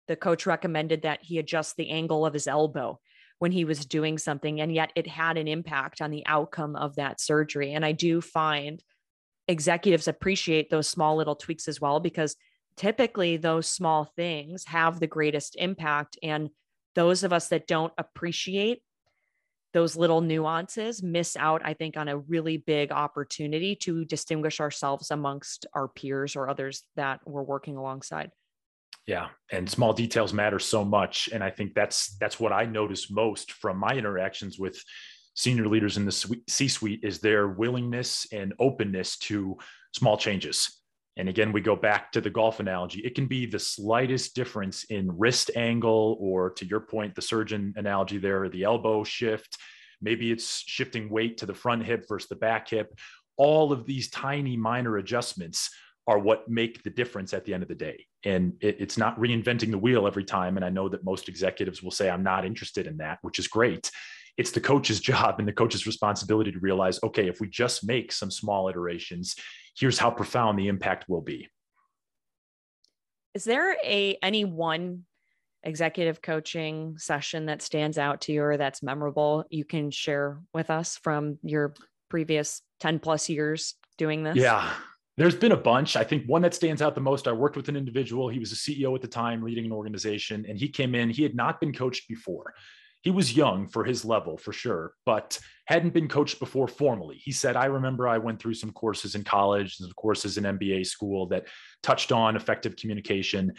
the 0.08 0.16
coach 0.16 0.46
recommended 0.46 1.04
that 1.04 1.20
he 1.22 1.40
adjust 1.40 1.76
the 1.76 1.90
angle 1.90 2.26
of 2.26 2.34
his 2.34 2.48
elbow 2.48 3.00
when 3.40 3.52
he 3.52 3.66
was 3.66 3.86
doing 3.86 4.18
something 4.18 4.62
and 4.62 4.74
yet 4.74 4.92
it 4.96 5.06
had 5.06 5.38
an 5.38 5.48
impact 5.48 6.02
on 6.02 6.10
the 6.10 6.26
outcome 6.26 6.76
of 6.76 6.96
that 6.96 7.22
surgery. 7.22 7.74
And 7.74 7.86
i 7.86 7.92
do 7.92 8.20
find 8.20 8.82
executives 9.48 10.08
appreciate 10.08 10.70
those 10.70 10.88
small 10.88 11.16
little 11.16 11.36
tweaks 11.36 11.68
as 11.68 11.80
well 11.80 12.00
because 12.00 12.36
typically 12.76 13.38
those 13.38 13.68
small 13.68 14.06
things 14.16 14.66
have 14.66 15.00
the 15.00 15.08
greatest 15.08 15.56
impact. 15.58 16.18
And 16.22 16.50
those 16.96 17.24
of 17.24 17.34
us 17.34 17.48
that 17.50 17.68
don't 17.68 17.94
appreciate 17.98 18.82
those 19.78 19.96
little 19.96 20.22
nuances 20.22 21.04
miss 21.04 21.38
out 21.38 21.62
i 21.64 21.74
think 21.74 21.98
on 21.98 22.08
a 22.08 22.18
really 22.18 22.58
big 22.58 22.92
opportunity 22.92 23.76
to 23.76 24.04
distinguish 24.06 24.60
ourselves 24.60 25.12
amongst 25.12 25.68
our 25.74 25.88
peers 25.88 26.36
or 26.36 26.50
others 26.50 26.84
that 26.96 27.20
we're 27.26 27.44
working 27.44 27.78
alongside 27.78 28.32
Yeah, 29.06 29.30
and 29.52 29.70
small 29.70 29.94
details 29.94 30.34
matter 30.34 30.60
so 30.60 30.84
much, 30.84 31.30
and 31.34 31.42
I 31.42 31.50
think 31.50 31.74
that's 31.74 32.18
that's 32.18 32.40
what 32.40 32.52
I 32.52 32.66
notice 32.66 33.10
most 33.10 33.54
from 33.54 33.78
my 33.78 33.94
interactions 34.02 34.60
with 34.60 34.78
senior 35.34 35.68
leaders 35.68 35.98
in 35.98 36.06
the 36.06 36.42
C-suite 36.50 37.02
is 37.04 37.20
their 37.20 37.48
willingness 37.48 38.28
and 38.34 38.54
openness 38.60 39.18
to 39.30 39.56
small 39.94 40.18
changes. 40.18 40.82
And 41.18 41.28
again, 41.28 41.52
we 41.52 41.62
go 41.62 41.76
back 41.76 42.12
to 42.12 42.22
the 42.22 42.30
golf 42.30 42.60
analogy. 42.60 43.02
It 43.02 43.16
can 43.16 43.26
be 43.26 43.46
the 43.46 43.60
slightest 43.60 44.36
difference 44.36 44.84
in 44.86 45.18
wrist 45.18 45.52
angle, 45.56 46.16
or 46.20 46.52
to 46.52 46.66
your 46.66 46.80
point, 46.80 47.16
the 47.16 47.22
surgeon 47.22 47.74
analogy 47.76 48.20
there, 48.20 48.48
the 48.50 48.64
elbow 48.64 49.04
shift. 49.04 49.58
Maybe 50.00 50.32
it's 50.32 50.60
shifting 50.60 51.10
weight 51.10 51.40
to 51.40 51.48
the 51.48 51.56
front 51.56 51.84
hip 51.84 52.06
versus 52.08 52.30
the 52.30 52.36
back 52.36 52.70
hip. 52.70 52.94
All 53.36 53.72
of 53.72 53.86
these 53.86 54.10
tiny 54.12 54.56
minor 54.56 54.98
adjustments 54.98 55.70
are 56.08 56.20
what 56.20 56.48
make 56.48 56.84
the 56.84 56.90
difference 56.90 57.34
at 57.34 57.44
the 57.46 57.54
end 57.54 57.64
of 57.64 57.70
the 57.70 57.76
day. 57.76 58.06
And 58.24 58.54
it, 58.62 58.78
it's 58.80 58.98
not 58.98 59.20
reinventing 59.20 59.72
the 59.72 59.78
wheel 59.78 60.08
every 60.08 60.24
time. 60.24 60.56
And 60.56 60.66
I 60.66 60.70
know 60.70 60.88
that 60.88 61.04
most 61.04 61.28
executives 61.28 61.84
will 61.84 61.92
say, 61.92 62.10
I'm 62.10 62.24
not 62.24 62.46
interested 62.46 62.88
in 62.88 62.98
that, 62.98 63.20
which 63.24 63.40
is 63.40 63.48
great. 63.48 63.92
It's 64.38 64.52
the 64.52 64.62
coach's 64.62 65.00
job 65.12 65.40
and 65.40 65.48
the 65.48 65.54
coach's 65.54 65.86
responsibility 65.86 66.52
to 66.52 66.60
realize, 66.60 67.00
okay, 67.04 67.28
if 67.28 67.42
we 67.42 67.48
just 67.50 67.86
make 67.86 68.12
some 68.12 68.32
small 68.32 68.70
iterations, 68.70 69.36
here's 69.78 69.98
how 69.98 70.12
profound 70.12 70.58
the 70.58 70.68
impact 70.68 71.06
will 71.08 71.22
be. 71.22 71.48
Is 73.34 73.44
there 73.44 73.78
a 73.84 74.18
any 74.24 74.46
one 74.46 75.06
executive 75.64 76.22
coaching 76.22 76.98
session 76.98 77.48
that 77.48 77.62
stands 77.62 77.98
out 77.98 78.22
to 78.22 78.32
you 78.32 78.42
or 78.42 78.58
that's 78.58 78.82
memorable 78.82 79.46
you 79.50 79.66
can 79.66 79.92
share 79.92 80.40
with 80.54 80.70
us 80.70 80.98
from 80.98 81.38
your 81.44 81.74
previous 82.10 82.62
10 82.80 83.00
plus 83.00 83.30
years 83.30 83.76
doing 83.98 84.24
this? 84.24 84.38
Yeah. 84.38 84.72
There's 85.18 85.36
been 85.36 85.52
a 85.52 85.58
bunch. 85.58 85.96
I 85.96 86.04
think 86.04 86.26
one 86.28 86.44
that 86.44 86.54
stands 86.54 86.82
out 86.82 86.94
the 86.94 87.02
most. 87.02 87.28
I 87.28 87.32
worked 87.32 87.58
with 87.58 87.70
an 87.70 87.76
individual. 87.76 88.30
He 88.30 88.38
was 88.38 88.52
a 88.52 88.56
CEO 88.56 88.94
at 88.96 89.02
the 89.02 89.08
time, 89.08 89.42
leading 89.42 89.66
an 89.66 89.72
organization, 89.72 90.46
and 90.48 90.60
he 90.60 90.70
came 90.70 90.94
in. 90.94 91.10
He 91.10 91.24
had 91.24 91.36
not 91.36 91.60
been 91.60 91.74
coached 91.74 92.08
before. 92.08 92.54
He 93.08 93.12
was 93.12 93.38
young 93.38 93.68
for 93.68 93.86
his 93.86 94.04
level, 94.04 94.36
for 94.36 94.52
sure, 94.52 94.92
but 95.06 95.40
hadn't 95.64 95.94
been 95.94 96.10
coached 96.10 96.40
before 96.40 96.68
formally. 96.68 97.16
He 97.16 97.32
said, 97.32 97.56
I 97.56 97.68
remember 97.68 98.06
I 98.06 98.18
went 98.18 98.42
through 98.42 98.56
some 98.56 98.74
courses 98.74 99.16
in 99.16 99.24
college, 99.24 99.78
and 99.80 99.96
courses 99.96 100.38
in 100.38 100.44
MBA 100.44 100.86
school 100.88 101.26
that 101.28 101.48
touched 101.82 102.12
on 102.12 102.36
effective 102.36 102.76
communication. 102.76 103.54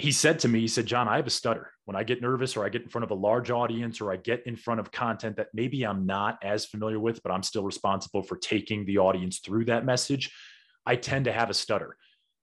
He 0.00 0.10
said 0.10 0.40
to 0.40 0.48
me, 0.48 0.58
he 0.58 0.66
said, 0.66 0.86
John, 0.86 1.06
I 1.06 1.14
have 1.14 1.28
a 1.28 1.30
stutter. 1.30 1.70
When 1.84 1.94
I 1.94 2.02
get 2.02 2.20
nervous 2.20 2.56
or 2.56 2.64
I 2.64 2.70
get 2.70 2.82
in 2.82 2.88
front 2.88 3.04
of 3.04 3.12
a 3.12 3.14
large 3.14 3.52
audience 3.52 4.00
or 4.00 4.12
I 4.12 4.16
get 4.16 4.48
in 4.48 4.56
front 4.56 4.80
of 4.80 4.90
content 4.90 5.36
that 5.36 5.54
maybe 5.54 5.86
I'm 5.86 6.04
not 6.04 6.40
as 6.42 6.66
familiar 6.66 6.98
with, 6.98 7.22
but 7.22 7.30
I'm 7.30 7.44
still 7.44 7.62
responsible 7.62 8.24
for 8.24 8.36
taking 8.36 8.84
the 8.84 8.98
audience 8.98 9.38
through 9.38 9.66
that 9.66 9.84
message 9.84 10.32
I 10.84 10.96
tend 10.96 11.26
to 11.26 11.32
have 11.32 11.50
a 11.50 11.54
stutter. 11.54 11.96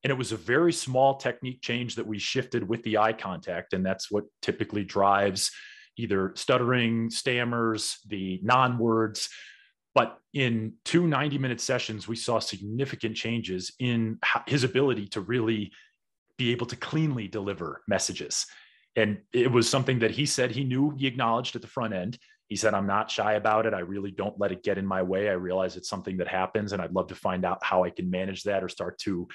And 0.06 0.12
it 0.12 0.18
was 0.18 0.32
a 0.32 0.38
very 0.38 0.72
small 0.72 1.18
technique 1.18 1.62
change 1.62 1.96
that 1.96 2.08
we 2.08 2.18
shifted 2.18 2.66
with 2.66 2.82
the 2.84 2.98
eye 2.98 3.12
contact. 3.12 3.74
And 3.74 3.86
that's 3.86 4.10
what 4.10 4.24
typically 4.42 4.86
drives 4.86 5.52
either 6.00 6.32
stuttering, 6.36 7.10
stammers, 7.10 8.00
the 8.08 8.40
non 8.44 8.78
words. 8.78 9.30
But 9.96 10.20
in 10.34 10.74
two 10.86 11.08
90 11.08 11.38
minute 11.38 11.60
sessions, 11.62 12.08
we 12.08 12.16
saw 12.16 12.40
significant 12.40 13.16
changes 13.16 13.74
in 13.80 14.20
his 14.48 14.64
ability 14.64 15.08
to 15.10 15.22
really 15.22 15.72
be 16.38 16.52
able 16.52 16.68
to 16.68 16.76
cleanly 16.76 17.28
deliver 17.28 17.82
messages. 17.88 18.46
And 18.96 19.20
it 19.34 19.52
was 19.52 19.70
something 19.70 20.00
that 20.00 20.12
he 20.12 20.26
said 20.26 20.52
he 20.52 20.64
knew 20.64 20.96
he 20.98 21.08
acknowledged 21.08 21.56
at 21.56 21.62
the 21.62 21.68
front 21.68 21.94
end. 21.94 22.18
He 22.48 22.56
said, 22.56 22.74
I'm 22.74 22.88
not 22.88 23.12
shy 23.12 23.34
about 23.34 23.66
it. 23.66 23.74
I 23.74 23.80
really 23.80 24.10
don't 24.10 24.40
let 24.40 24.52
it 24.52 24.64
get 24.64 24.78
in 24.78 24.86
my 24.86 25.04
way. 25.04 25.30
I 25.30 25.34
realize 25.34 25.76
it's 25.76 25.90
something 25.90 26.18
that 26.18 26.28
happens, 26.28 26.74
and 26.74 26.82
I'd 26.82 26.94
love 26.94 27.08
to 27.08 27.16
find 27.16 27.46
out 27.46 27.64
how 27.64 27.84
I 27.84 27.92
can 27.92 28.10
manage 28.10 28.44
that 28.44 28.64
or 28.64 28.70
start 28.70 28.98
to 29.00 29.28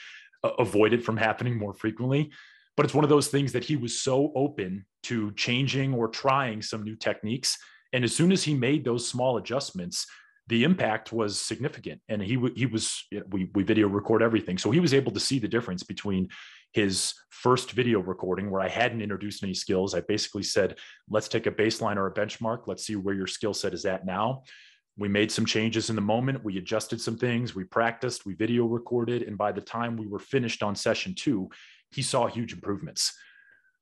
uh, 0.42 0.50
avoid 0.58 0.92
it 0.92 1.04
from 1.04 1.16
happening 1.16 1.56
more 1.56 1.74
frequently. 1.74 2.32
But 2.76 2.84
it's 2.86 2.94
one 2.94 3.04
of 3.04 3.10
those 3.10 3.28
things 3.28 3.52
that 3.52 3.64
he 3.64 3.76
was 3.76 4.00
so 4.00 4.32
open 4.34 4.84
to 5.04 5.32
changing 5.32 5.94
or 5.94 6.08
trying 6.08 6.62
some 6.62 6.82
new 6.82 6.96
techniques. 6.96 7.56
And 7.92 8.04
as 8.04 8.14
soon 8.14 8.32
as 8.32 8.42
he 8.42 8.54
made 8.54 8.84
those 8.84 9.06
small 9.06 9.36
adjustments, 9.36 10.06
the 10.48 10.64
impact 10.64 11.12
was 11.12 11.40
significant. 11.40 12.00
And 12.08 12.20
he 12.20 12.38
he 12.54 12.66
was 12.66 13.02
we 13.30 13.50
we 13.54 13.62
video 13.62 13.88
record 13.88 14.22
everything, 14.22 14.58
so 14.58 14.70
he 14.70 14.80
was 14.80 14.92
able 14.92 15.12
to 15.12 15.20
see 15.20 15.38
the 15.38 15.48
difference 15.48 15.82
between 15.82 16.28
his 16.72 17.14
first 17.30 17.70
video 17.70 18.00
recording 18.00 18.50
where 18.50 18.60
I 18.60 18.68
hadn't 18.68 19.00
introduced 19.00 19.44
any 19.44 19.54
skills. 19.54 19.94
I 19.94 20.00
basically 20.00 20.42
said, 20.42 20.76
let's 21.08 21.28
take 21.28 21.46
a 21.46 21.52
baseline 21.52 21.96
or 21.96 22.08
a 22.08 22.14
benchmark. 22.14 22.66
Let's 22.66 22.84
see 22.84 22.96
where 22.96 23.14
your 23.14 23.28
skill 23.28 23.54
set 23.54 23.72
is 23.74 23.84
at 23.84 24.04
now. 24.04 24.42
We 24.96 25.08
made 25.08 25.30
some 25.30 25.46
changes 25.46 25.88
in 25.88 25.96
the 25.96 26.02
moment. 26.02 26.44
We 26.44 26.58
adjusted 26.58 27.00
some 27.00 27.16
things. 27.16 27.54
We 27.54 27.64
practiced, 27.64 28.26
we 28.26 28.34
video 28.34 28.66
recorded. 28.66 29.22
And 29.22 29.38
by 29.38 29.52
the 29.52 29.60
time 29.60 29.96
we 29.96 30.08
were 30.08 30.18
finished 30.18 30.62
on 30.62 30.74
session 30.74 31.14
two, 31.16 31.48
he 31.94 32.02
saw 32.02 32.26
huge 32.26 32.52
improvements. 32.52 33.16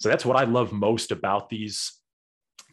So 0.01 0.09
that's 0.09 0.25
what 0.25 0.37
I 0.37 0.45
love 0.45 0.73
most 0.73 1.13
about 1.13 1.49
these 1.49 1.93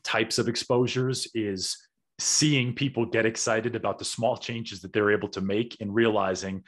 types 0.04 0.38
of 0.40 0.48
exposures 0.48 1.28
is 1.34 1.78
seeing 2.20 2.74
people 2.74 3.06
get 3.06 3.26
excited 3.26 3.76
about 3.76 4.00
the 4.00 4.06
small 4.06 4.38
changes 4.38 4.82
that 4.82 4.94
they're 4.94 5.12
able 5.12 5.30
to 5.30 5.42
make 5.42 5.78
and 5.80 5.94
realizing 5.94 6.64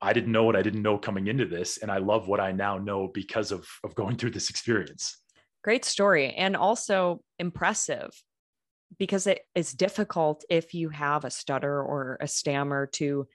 I 0.00 0.12
didn't 0.12 0.32
know 0.32 0.44
what 0.44 0.56
I 0.56 0.62
didn't 0.62 0.82
know 0.82 0.98
coming 0.98 1.26
into 1.26 1.44
this. 1.44 1.78
And 1.78 1.90
I 1.90 1.98
love 1.98 2.28
what 2.28 2.40
I 2.40 2.52
now 2.52 2.78
know 2.78 3.08
because 3.12 3.52
of, 3.52 3.66
of 3.84 3.94
going 3.94 4.16
through 4.16 4.30
this 4.30 4.50
experience. 4.50 5.18
Great 5.62 5.84
story. 5.84 6.32
And 6.34 6.56
also 6.56 7.20
impressive 7.38 8.10
because 8.98 9.26
it 9.26 9.40
is 9.54 9.72
difficult 9.72 10.44
if 10.48 10.72
you 10.72 10.88
have 10.88 11.24
a 11.24 11.30
stutter 11.30 11.82
or 11.82 12.16
a 12.20 12.28
stammer 12.28 12.86
to 12.86 13.26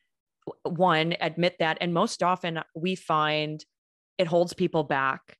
one, 0.63 1.15
admit 1.22 1.58
that. 1.60 1.78
And 1.82 1.93
most 1.93 2.24
often 2.24 2.60
we 2.76 2.96
find 2.96 3.63
it 4.17 4.28
holds 4.28 4.54
people 4.54 4.84
back 4.84 5.38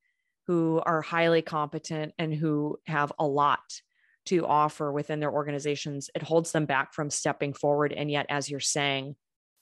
who 0.47 0.81
are 0.86 1.01
highly 1.01 1.41
competent 1.41 2.13
and 2.17 2.33
who 2.33 2.77
have 2.86 3.12
a 3.19 3.25
lot 3.25 3.81
to 4.25 4.45
offer 4.45 4.91
within 4.91 5.19
their 5.19 5.31
organizations. 5.31 6.09
It 6.15 6.21
holds 6.21 6.51
them 6.51 6.65
back 6.65 6.93
from 6.93 7.09
stepping 7.09 7.53
forward. 7.53 7.93
And 7.93 8.09
yet, 8.09 8.25
as 8.29 8.49
you're 8.49 8.59
saying, 8.59 9.15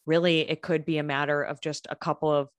really 0.05 0.41
it 0.49 0.61
could 0.61 0.85
be 0.85 0.97
a 0.97 1.03
matter 1.03 1.41
of 1.41 1.61
just 1.61 1.87
a 1.89 1.95
couple 1.95 2.31
of 2.31 2.49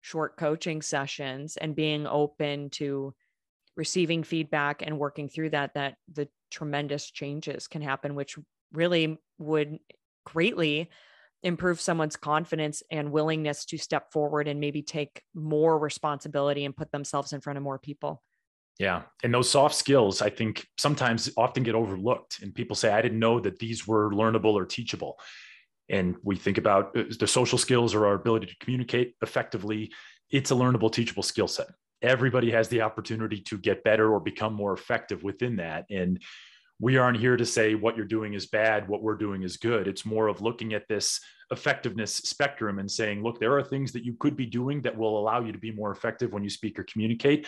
short 0.00 0.36
coaching 0.36 0.82
sessions 0.82 1.56
and 1.56 1.74
being 1.76 2.06
open 2.06 2.70
to 2.70 3.14
receiving 3.76 4.22
feedback 4.22 4.82
and 4.82 4.98
working 4.98 5.28
through 5.28 5.50
that 5.50 5.74
that 5.74 5.96
the 6.12 6.28
tremendous 6.50 7.10
changes 7.10 7.68
can 7.68 7.82
happen 7.82 8.14
which 8.14 8.36
really 8.72 9.18
would 9.38 9.78
greatly 10.24 10.88
improve 11.42 11.80
someone's 11.80 12.16
confidence 12.16 12.82
and 12.90 13.12
willingness 13.12 13.64
to 13.64 13.78
step 13.78 14.12
forward 14.12 14.48
and 14.48 14.58
maybe 14.58 14.82
take 14.82 15.22
more 15.34 15.78
responsibility 15.78 16.64
and 16.64 16.76
put 16.76 16.90
themselves 16.92 17.32
in 17.32 17.40
front 17.40 17.56
of 17.56 17.62
more 17.62 17.78
people 17.78 18.22
yeah. 18.80 19.02
And 19.24 19.34
those 19.34 19.50
soft 19.50 19.74
skills, 19.74 20.22
I 20.22 20.30
think 20.30 20.64
sometimes 20.78 21.28
often 21.36 21.64
get 21.64 21.74
overlooked. 21.74 22.38
And 22.42 22.54
people 22.54 22.76
say, 22.76 22.92
I 22.92 23.02
didn't 23.02 23.18
know 23.18 23.40
that 23.40 23.58
these 23.58 23.88
were 23.88 24.12
learnable 24.12 24.54
or 24.54 24.64
teachable 24.64 25.18
and 25.88 26.16
we 26.22 26.36
think 26.36 26.58
about 26.58 26.96
uh, 26.96 27.04
the 27.18 27.26
social 27.26 27.58
skills 27.58 27.94
or 27.94 28.06
our 28.06 28.14
ability 28.14 28.46
to 28.46 28.56
communicate 28.60 29.14
effectively, 29.22 29.90
it's 30.30 30.50
a 30.50 30.54
learnable, 30.54 30.92
teachable 30.92 31.22
skill 31.22 31.48
set. 31.48 31.68
Everybody 32.02 32.50
has 32.50 32.68
the 32.68 32.82
opportunity 32.82 33.40
to 33.42 33.58
get 33.58 33.82
better 33.82 34.12
or 34.12 34.20
become 34.20 34.52
more 34.52 34.72
effective 34.72 35.22
within 35.22 35.56
that. 35.56 35.86
And 35.90 36.22
we 36.80 36.96
aren't 36.96 37.18
here 37.18 37.36
to 37.36 37.46
say 37.46 37.74
what 37.74 37.96
you're 37.96 38.06
doing 38.06 38.34
is 38.34 38.46
bad, 38.46 38.88
what 38.88 39.02
we're 39.02 39.16
doing 39.16 39.42
is 39.42 39.56
good. 39.56 39.88
It's 39.88 40.06
more 40.06 40.28
of 40.28 40.40
looking 40.40 40.74
at 40.74 40.86
this 40.88 41.20
effectiveness 41.50 42.14
spectrum 42.16 42.78
and 42.78 42.90
saying, 42.90 43.22
look, 43.22 43.40
there 43.40 43.56
are 43.56 43.64
things 43.64 43.92
that 43.92 44.04
you 44.04 44.14
could 44.20 44.36
be 44.36 44.46
doing 44.46 44.82
that 44.82 44.96
will 44.96 45.18
allow 45.18 45.44
you 45.44 45.52
to 45.52 45.58
be 45.58 45.72
more 45.72 45.90
effective 45.90 46.32
when 46.32 46.44
you 46.44 46.50
speak 46.50 46.78
or 46.78 46.84
communicate. 46.84 47.46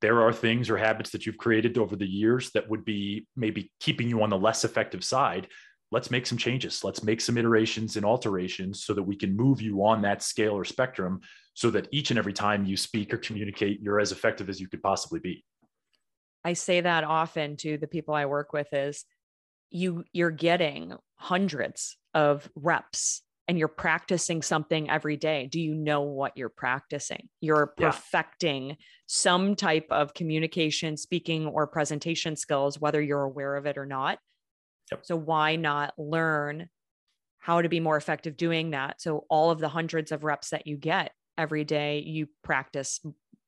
There 0.00 0.20
are 0.22 0.32
things 0.32 0.68
or 0.68 0.76
habits 0.76 1.10
that 1.10 1.26
you've 1.26 1.38
created 1.38 1.78
over 1.78 1.96
the 1.96 2.06
years 2.06 2.50
that 2.52 2.68
would 2.68 2.84
be 2.84 3.26
maybe 3.36 3.72
keeping 3.80 4.08
you 4.08 4.22
on 4.22 4.30
the 4.30 4.38
less 4.38 4.64
effective 4.64 5.04
side 5.04 5.48
let's 5.92 6.10
make 6.10 6.26
some 6.26 6.38
changes. 6.38 6.82
Let's 6.82 7.02
make 7.02 7.20
some 7.20 7.38
iterations 7.38 7.96
and 7.96 8.04
alterations 8.04 8.84
so 8.84 8.94
that 8.94 9.02
we 9.02 9.16
can 9.16 9.36
move 9.36 9.62
you 9.62 9.84
on 9.84 10.02
that 10.02 10.22
scale 10.22 10.52
or 10.52 10.64
spectrum 10.64 11.20
so 11.54 11.70
that 11.70 11.88
each 11.90 12.10
and 12.10 12.18
every 12.18 12.32
time 12.32 12.64
you 12.64 12.76
speak 12.76 13.14
or 13.14 13.18
communicate, 13.18 13.80
you're 13.80 14.00
as 14.00 14.12
effective 14.12 14.48
as 14.48 14.60
you 14.60 14.68
could 14.68 14.82
possibly 14.82 15.20
be. 15.20 15.44
I 16.46 16.52
say 16.52 16.80
that 16.80 17.02
often 17.02 17.56
to 17.56 17.76
the 17.76 17.88
people 17.88 18.14
I 18.14 18.26
work 18.26 18.52
with 18.52 18.68
is 18.72 19.04
you 19.70 20.04
you're 20.12 20.30
getting 20.30 20.94
hundreds 21.16 21.96
of 22.14 22.48
reps 22.54 23.20
and 23.48 23.58
you're 23.58 23.66
practicing 23.66 24.42
something 24.42 24.88
every 24.88 25.16
day. 25.16 25.48
Do 25.50 25.60
you 25.60 25.74
know 25.74 26.02
what 26.02 26.36
you're 26.36 26.48
practicing? 26.48 27.28
You're 27.40 27.72
perfecting 27.76 28.68
yeah. 28.68 28.74
some 29.06 29.56
type 29.56 29.88
of 29.90 30.14
communication, 30.14 30.96
speaking, 30.96 31.48
or 31.48 31.66
presentation 31.66 32.36
skills, 32.36 32.80
whether 32.80 33.02
you're 33.02 33.22
aware 33.22 33.56
of 33.56 33.66
it 33.66 33.76
or 33.76 33.86
not. 33.86 34.20
Yep. 34.92 35.00
So 35.04 35.16
why 35.16 35.56
not 35.56 35.94
learn 35.98 36.68
how 37.38 37.60
to 37.60 37.68
be 37.68 37.80
more 37.80 37.96
effective 37.96 38.36
doing 38.36 38.70
that? 38.70 39.00
So 39.00 39.26
all 39.28 39.50
of 39.50 39.58
the 39.58 39.68
hundreds 39.68 40.12
of 40.12 40.22
reps 40.22 40.50
that 40.50 40.68
you 40.68 40.76
get 40.76 41.10
every 41.36 41.64
day, 41.64 42.04
you 42.06 42.28
practice 42.44 43.00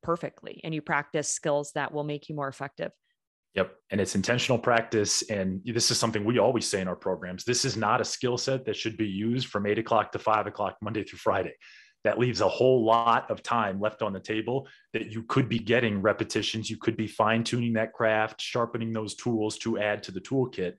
perfectly 0.02 0.60
and 0.64 0.74
you 0.74 0.82
practice 0.82 1.28
skills 1.28 1.72
that 1.74 1.92
will 1.92 2.04
make 2.04 2.28
you 2.28 2.34
more 2.34 2.48
effective. 2.48 2.92
Yep. 3.54 3.74
And 3.90 4.00
it's 4.00 4.14
intentional 4.14 4.58
practice. 4.58 5.22
And 5.30 5.60
this 5.64 5.90
is 5.90 5.98
something 5.98 6.24
we 6.24 6.38
always 6.38 6.68
say 6.68 6.80
in 6.80 6.88
our 6.88 6.94
programs. 6.94 7.44
This 7.44 7.64
is 7.64 7.76
not 7.76 8.00
a 8.00 8.04
skill 8.04 8.36
set 8.38 8.64
that 8.66 8.76
should 8.76 8.96
be 8.96 9.08
used 9.08 9.48
from 9.48 9.66
eight 9.66 9.78
o'clock 9.78 10.12
to 10.12 10.18
five 10.18 10.46
o'clock, 10.46 10.76
Monday 10.80 11.02
through 11.02 11.18
Friday. 11.18 11.54
that 12.04 12.18
leaves 12.18 12.40
a 12.40 12.48
whole 12.48 12.84
lot 12.84 13.30
of 13.30 13.42
time 13.42 13.80
left 13.80 14.02
on 14.02 14.12
the 14.12 14.20
table 14.20 14.68
that 14.92 15.10
you 15.12 15.22
could 15.24 15.48
be 15.48 15.58
getting 15.58 16.00
repetitions. 16.00 16.70
You 16.70 16.76
could 16.76 16.96
be 16.96 17.06
fine 17.06 17.44
tuning 17.44 17.72
that 17.74 17.92
craft, 17.92 18.40
sharpening 18.40 18.92
those 18.92 19.14
tools 19.14 19.58
to 19.58 19.78
add 19.78 20.02
to 20.04 20.12
the 20.12 20.20
toolkit 20.20 20.74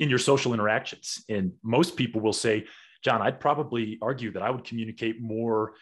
in 0.00 0.10
your 0.10 0.18
social 0.18 0.52
interactions. 0.52 1.22
And 1.28 1.52
most 1.62 1.96
people 1.96 2.20
will 2.20 2.32
say, 2.32 2.66
John, 3.04 3.22
I'd 3.22 3.40
probably 3.40 3.98
argue 4.02 4.32
that 4.32 4.42
I 4.42 4.50
would 4.50 4.64
communicate 4.64 5.22
more 5.22 5.74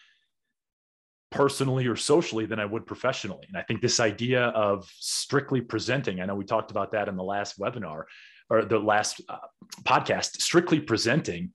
personally 1.31 1.85
or 1.87 1.95
socially 1.95 2.45
than 2.45 2.59
I 2.59 2.65
would 2.65 2.85
professionally. 2.85 3.45
And 3.47 3.57
I 3.57 3.61
think 3.61 3.81
this 3.81 3.99
idea 3.99 4.45
of 4.47 4.89
strictly 4.97 5.61
presenting, 5.61 6.21
I 6.21 6.25
know 6.25 6.35
we 6.35 6.45
talked 6.45 6.71
about 6.71 6.91
that 6.91 7.07
in 7.07 7.15
the 7.15 7.23
last 7.23 7.59
webinar 7.59 8.03
or 8.49 8.65
the 8.65 8.79
last 8.79 9.21
uh, 9.29 9.37
podcast, 9.83 10.41
strictly 10.41 10.79
presenting 10.79 11.51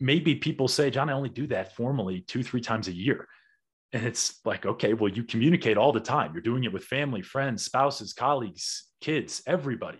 maybe 0.00 0.34
people 0.34 0.68
say, 0.68 0.90
John, 0.90 1.08
I 1.08 1.14
only 1.14 1.28
do 1.28 1.46
that 1.48 1.74
formally 1.74 2.20
two, 2.22 2.42
three 2.42 2.60
times 2.60 2.88
a 2.88 2.94
year. 2.94 3.26
And 3.92 4.04
it's 4.04 4.40
like, 4.44 4.66
okay, 4.66 4.92
well, 4.92 5.10
you 5.10 5.22
communicate 5.22 5.78
all 5.78 5.92
the 5.92 6.00
time. 6.00 6.32
You're 6.34 6.42
doing 6.42 6.64
it 6.64 6.72
with 6.72 6.84
family, 6.84 7.22
friends, 7.22 7.64
spouses, 7.64 8.12
colleagues, 8.12 8.88
kids, 9.00 9.42
everybody. 9.46 9.98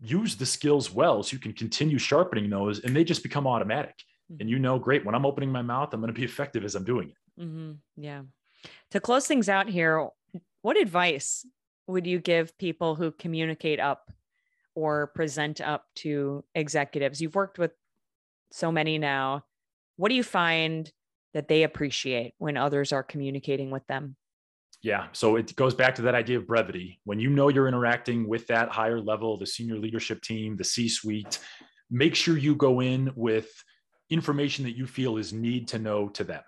Use 0.00 0.34
the 0.34 0.46
skills 0.46 0.92
well 0.92 1.22
so 1.22 1.34
you 1.34 1.38
can 1.38 1.52
continue 1.52 1.98
sharpening 1.98 2.50
those 2.50 2.80
and 2.80 2.96
they 2.96 3.04
just 3.04 3.22
become 3.22 3.46
automatic. 3.46 3.94
Mm-hmm. 4.32 4.40
And 4.40 4.50
you 4.50 4.58
know, 4.58 4.78
great, 4.78 5.04
when 5.04 5.14
I'm 5.14 5.26
opening 5.26 5.52
my 5.52 5.62
mouth, 5.62 5.92
I'm 5.92 6.00
going 6.00 6.12
to 6.12 6.18
be 6.18 6.24
effective 6.24 6.64
as 6.64 6.74
I'm 6.74 6.84
doing 6.84 7.10
it. 7.10 7.42
Mm-hmm. 7.42 7.72
Yeah. 7.96 8.22
To 8.92 9.00
close 9.00 9.26
things 9.26 9.48
out 9.48 9.68
here, 9.68 10.08
what 10.62 10.76
advice 10.76 11.46
would 11.86 12.06
you 12.06 12.18
give 12.18 12.56
people 12.58 12.94
who 12.94 13.10
communicate 13.12 13.80
up 13.80 14.10
or 14.74 15.08
present 15.08 15.60
up 15.60 15.86
to 15.96 16.44
executives? 16.54 17.20
You've 17.20 17.34
worked 17.34 17.58
with 17.58 17.72
so 18.52 18.72
many 18.72 18.98
now. 18.98 19.44
What 19.96 20.08
do 20.08 20.14
you 20.14 20.22
find 20.22 20.90
that 21.34 21.48
they 21.48 21.62
appreciate 21.62 22.34
when 22.38 22.56
others 22.56 22.92
are 22.92 23.02
communicating 23.02 23.70
with 23.70 23.86
them? 23.86 24.16
Yeah. 24.82 25.08
So 25.12 25.36
it 25.36 25.54
goes 25.56 25.74
back 25.74 25.94
to 25.96 26.02
that 26.02 26.14
idea 26.14 26.38
of 26.38 26.46
brevity. 26.46 27.00
When 27.04 27.20
you 27.20 27.28
know 27.28 27.48
you're 27.48 27.68
interacting 27.68 28.26
with 28.26 28.46
that 28.46 28.70
higher 28.70 29.00
level, 29.00 29.36
the 29.36 29.46
senior 29.46 29.76
leadership 29.76 30.22
team, 30.22 30.56
the 30.56 30.64
C 30.64 30.88
suite, 30.88 31.38
make 31.90 32.14
sure 32.14 32.38
you 32.38 32.54
go 32.54 32.80
in 32.80 33.12
with 33.14 33.50
information 34.08 34.64
that 34.64 34.76
you 34.76 34.86
feel 34.86 35.18
is 35.18 35.32
need 35.32 35.68
to 35.68 35.78
know 35.78 36.08
to 36.08 36.24
them. 36.24 36.42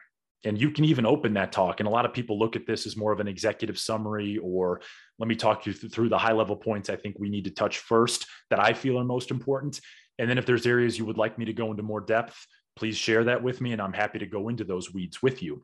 And 0.44 0.60
you 0.60 0.70
can 0.70 0.84
even 0.84 1.06
open 1.06 1.34
that 1.34 1.52
talk. 1.52 1.80
And 1.80 1.86
a 1.86 1.90
lot 1.90 2.04
of 2.04 2.12
people 2.12 2.38
look 2.38 2.56
at 2.56 2.66
this 2.66 2.86
as 2.86 2.96
more 2.96 3.12
of 3.12 3.20
an 3.20 3.28
executive 3.28 3.78
summary 3.78 4.38
or 4.38 4.80
let 5.18 5.28
me 5.28 5.36
talk 5.36 5.66
you 5.66 5.72
through 5.72 6.08
the 6.08 6.18
high 6.18 6.32
level 6.32 6.56
points 6.56 6.90
I 6.90 6.96
think 6.96 7.16
we 7.18 7.30
need 7.30 7.44
to 7.44 7.50
touch 7.50 7.78
first 7.78 8.26
that 8.50 8.58
I 8.58 8.72
feel 8.72 8.98
are 8.98 9.04
most 9.04 9.30
important. 9.30 9.80
And 10.18 10.28
then 10.28 10.38
if 10.38 10.46
there's 10.46 10.66
areas 10.66 10.98
you 10.98 11.04
would 11.06 11.18
like 11.18 11.38
me 11.38 11.44
to 11.44 11.52
go 11.52 11.70
into 11.70 11.82
more 11.82 12.00
depth, 12.00 12.46
please 12.74 12.96
share 12.96 13.24
that 13.24 13.42
with 13.42 13.60
me 13.60 13.72
and 13.72 13.80
I'm 13.80 13.92
happy 13.92 14.18
to 14.18 14.26
go 14.26 14.48
into 14.48 14.64
those 14.64 14.92
weeds 14.92 15.22
with 15.22 15.42
you. 15.42 15.62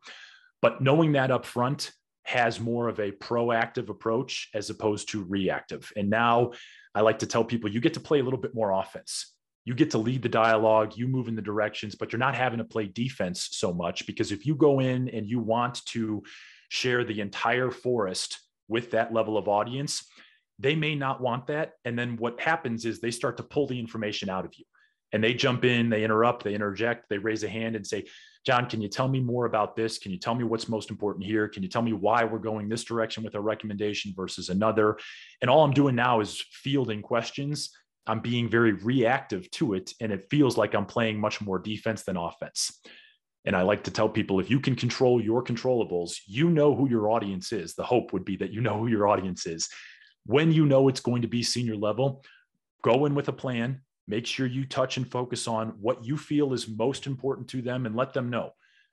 But 0.62 0.80
knowing 0.80 1.12
that 1.12 1.30
up 1.30 1.44
front 1.44 1.92
has 2.24 2.60
more 2.60 2.88
of 2.88 3.00
a 3.00 3.10
proactive 3.10 3.88
approach 3.88 4.48
as 4.54 4.68
opposed 4.68 5.08
to 5.08 5.24
reactive. 5.24 5.90
And 5.96 6.10
now 6.10 6.52
I 6.94 7.00
like 7.00 7.20
to 7.20 7.26
tell 7.26 7.44
people 7.44 7.70
you 7.70 7.80
get 7.80 7.94
to 7.94 8.00
play 8.00 8.20
a 8.20 8.22
little 8.22 8.38
bit 8.38 8.54
more 8.54 8.70
offense. 8.70 9.34
You 9.68 9.74
get 9.74 9.90
to 9.90 9.98
lead 9.98 10.22
the 10.22 10.30
dialogue, 10.30 10.96
you 10.96 11.06
move 11.06 11.28
in 11.28 11.36
the 11.36 11.42
directions, 11.42 11.94
but 11.94 12.10
you're 12.10 12.18
not 12.18 12.34
having 12.34 12.56
to 12.56 12.64
play 12.64 12.86
defense 12.86 13.50
so 13.52 13.70
much 13.70 14.06
because 14.06 14.32
if 14.32 14.46
you 14.46 14.54
go 14.54 14.80
in 14.80 15.10
and 15.10 15.28
you 15.28 15.40
want 15.40 15.84
to 15.88 16.22
share 16.70 17.04
the 17.04 17.20
entire 17.20 17.70
forest 17.70 18.40
with 18.66 18.92
that 18.92 19.12
level 19.12 19.36
of 19.36 19.46
audience, 19.46 20.10
they 20.58 20.74
may 20.74 20.94
not 20.94 21.20
want 21.20 21.48
that. 21.48 21.72
And 21.84 21.98
then 21.98 22.16
what 22.16 22.40
happens 22.40 22.86
is 22.86 22.98
they 22.98 23.10
start 23.10 23.36
to 23.36 23.42
pull 23.42 23.66
the 23.66 23.78
information 23.78 24.30
out 24.30 24.46
of 24.46 24.54
you 24.56 24.64
and 25.12 25.22
they 25.22 25.34
jump 25.34 25.66
in, 25.66 25.90
they 25.90 26.02
interrupt, 26.02 26.44
they 26.44 26.54
interject, 26.54 27.10
they 27.10 27.18
raise 27.18 27.44
a 27.44 27.48
hand 27.50 27.76
and 27.76 27.86
say, 27.86 28.06
John, 28.46 28.70
can 28.70 28.80
you 28.80 28.88
tell 28.88 29.06
me 29.06 29.20
more 29.20 29.44
about 29.44 29.76
this? 29.76 29.98
Can 29.98 30.12
you 30.12 30.18
tell 30.18 30.34
me 30.34 30.44
what's 30.44 30.70
most 30.70 30.88
important 30.88 31.26
here? 31.26 31.46
Can 31.46 31.62
you 31.62 31.68
tell 31.68 31.82
me 31.82 31.92
why 31.92 32.24
we're 32.24 32.38
going 32.38 32.70
this 32.70 32.84
direction 32.84 33.22
with 33.22 33.34
a 33.34 33.40
recommendation 33.40 34.14
versus 34.16 34.48
another? 34.48 34.96
And 35.42 35.50
all 35.50 35.62
I'm 35.62 35.74
doing 35.74 35.94
now 35.94 36.20
is 36.20 36.42
fielding 36.52 37.02
questions. 37.02 37.68
I'm 38.08 38.20
being 38.20 38.48
very 38.48 38.72
reactive 38.72 39.50
to 39.52 39.74
it. 39.74 39.92
And 40.00 40.10
it 40.10 40.26
feels 40.30 40.56
like 40.56 40.74
I'm 40.74 40.86
playing 40.86 41.20
much 41.20 41.40
more 41.40 41.58
defense 41.58 42.02
than 42.02 42.16
offense. 42.16 42.80
And 43.44 43.54
I 43.54 43.62
like 43.62 43.84
to 43.84 43.90
tell 43.90 44.08
people 44.08 44.40
if 44.40 44.50
you 44.50 44.60
can 44.60 44.74
control 44.74 45.22
your 45.22 45.44
controllables, 45.44 46.16
you 46.26 46.50
know 46.50 46.74
who 46.74 46.88
your 46.88 47.10
audience 47.10 47.52
is. 47.52 47.74
The 47.74 47.84
hope 47.84 48.12
would 48.12 48.24
be 48.24 48.36
that 48.38 48.52
you 48.52 48.60
know 48.60 48.78
who 48.78 48.88
your 48.88 49.06
audience 49.06 49.46
is 49.46 49.68
when 50.28 50.52
you 50.52 50.66
know 50.66 50.88
it's 50.88 51.00
going 51.00 51.22
to 51.22 51.28
be 51.28 51.42
senior 51.42 51.74
level, 51.74 52.22
go 52.84 53.06
in 53.06 53.14
with 53.14 53.28
a 53.28 53.32
plan. 53.32 53.80
Make 54.06 54.26
sure 54.26 54.46
you 54.46 54.66
touch 54.66 54.98
and 54.98 55.10
focus 55.10 55.48
on 55.48 55.68
what 55.80 56.04
you 56.04 56.18
feel 56.18 56.52
is 56.52 56.68
most 56.68 57.06
important 57.06 57.48
to 57.48 57.62
them 57.62 57.86
and 57.86 57.96
let 57.96 58.12
them 58.12 58.28
know. 58.28 58.50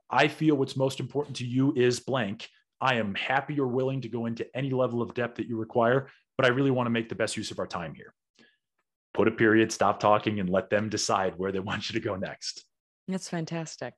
I 0.09 0.29
feel 0.29 0.55
what's 0.55 0.77
most 0.77 1.01
important 1.01 1.35
to 1.37 1.45
you 1.45 1.73
is 1.75 1.99
blank. 1.99 2.47
I 2.79 2.95
am 2.95 3.15
happy 3.15 3.59
or 3.59 3.67
willing 3.67 3.99
to 4.01 4.07
go 4.07 4.27
into 4.27 4.47
any 4.55 4.69
level 4.69 5.01
of 5.01 5.13
depth 5.13 5.35
that 5.35 5.47
you 5.47 5.57
require, 5.57 6.07
but 6.37 6.45
I 6.45 6.49
really 6.49 6.71
want 6.71 6.87
to 6.87 6.91
make 6.91 7.09
the 7.09 7.15
best 7.15 7.35
use 7.35 7.51
of 7.51 7.59
our 7.59 7.67
time 7.67 7.93
here. 7.93 8.13
Put 9.15 9.27
a 9.27 9.31
period, 9.31 9.71
stop 9.71 9.99
talking, 9.99 10.39
and 10.39 10.49
let 10.49 10.69
them 10.69 10.89
decide 10.89 11.33
where 11.37 11.51
they 11.51 11.59
want 11.69 11.89
you 11.89 11.99
to 11.99 12.05
go 12.05 12.15
next. 12.15 12.65
That's 13.07 13.29
fantastic. 13.29 13.93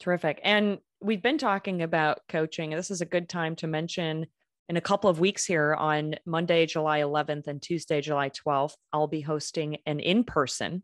Terrific. 0.00 0.40
And 0.44 0.78
we've 1.00 1.22
been 1.22 1.38
talking 1.38 1.82
about 1.82 2.20
coaching. 2.28 2.70
This 2.70 2.90
is 2.90 3.00
a 3.00 3.06
good 3.06 3.28
time 3.28 3.56
to 3.56 3.66
mention 3.66 4.26
in 4.68 4.76
a 4.76 4.82
couple 4.82 5.08
of 5.08 5.18
weeks 5.18 5.44
here 5.44 5.74
on 5.74 6.14
Monday, 6.26 6.66
July 6.66 7.00
11th 7.00 7.46
and 7.46 7.60
Tuesday, 7.60 8.00
July 8.00 8.30
12th, 8.30 8.74
I'll 8.92 9.06
be 9.06 9.22
hosting 9.22 9.78
an 9.86 9.98
in 9.98 10.24
person 10.24 10.82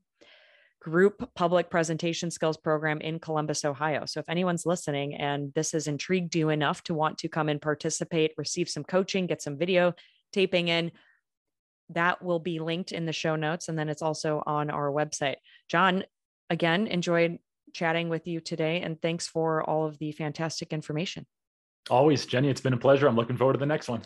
group 0.84 1.30
public 1.34 1.70
presentation 1.70 2.30
skills 2.30 2.58
program 2.58 3.00
in 3.00 3.18
Columbus, 3.18 3.64
Ohio. 3.64 4.04
So 4.04 4.20
if 4.20 4.28
anyone's 4.28 4.66
listening 4.66 5.14
and 5.14 5.50
this 5.54 5.72
has 5.72 5.86
intrigued 5.86 6.34
you 6.34 6.50
enough 6.50 6.82
to 6.84 6.94
want 6.94 7.16
to 7.18 7.28
come 7.28 7.48
and 7.48 7.60
participate, 7.60 8.32
receive 8.36 8.68
some 8.68 8.84
coaching, 8.84 9.26
get 9.26 9.40
some 9.40 9.56
video 9.56 9.94
taping 10.30 10.68
in, 10.68 10.92
that 11.90 12.22
will 12.22 12.38
be 12.38 12.58
linked 12.58 12.92
in 12.92 13.06
the 13.06 13.12
show 13.12 13.36
notes. 13.36 13.68
And 13.68 13.78
then 13.78 13.88
it's 13.88 14.02
also 14.02 14.42
on 14.46 14.70
our 14.70 14.90
website. 14.90 15.36
John, 15.68 16.04
again, 16.50 16.86
enjoyed 16.86 17.38
chatting 17.72 18.08
with 18.08 18.26
you 18.26 18.40
today. 18.40 18.80
And 18.80 19.00
thanks 19.00 19.26
for 19.26 19.62
all 19.68 19.86
of 19.86 19.98
the 19.98 20.12
fantastic 20.12 20.72
information. 20.72 21.26
Always, 21.90 22.24
Jenny, 22.24 22.48
it's 22.48 22.60
been 22.60 22.72
a 22.72 22.78
pleasure. 22.78 23.06
I'm 23.06 23.16
looking 23.16 23.36
forward 23.36 23.54
to 23.54 23.58
the 23.58 23.66
next 23.66 23.88
one. 23.88 24.02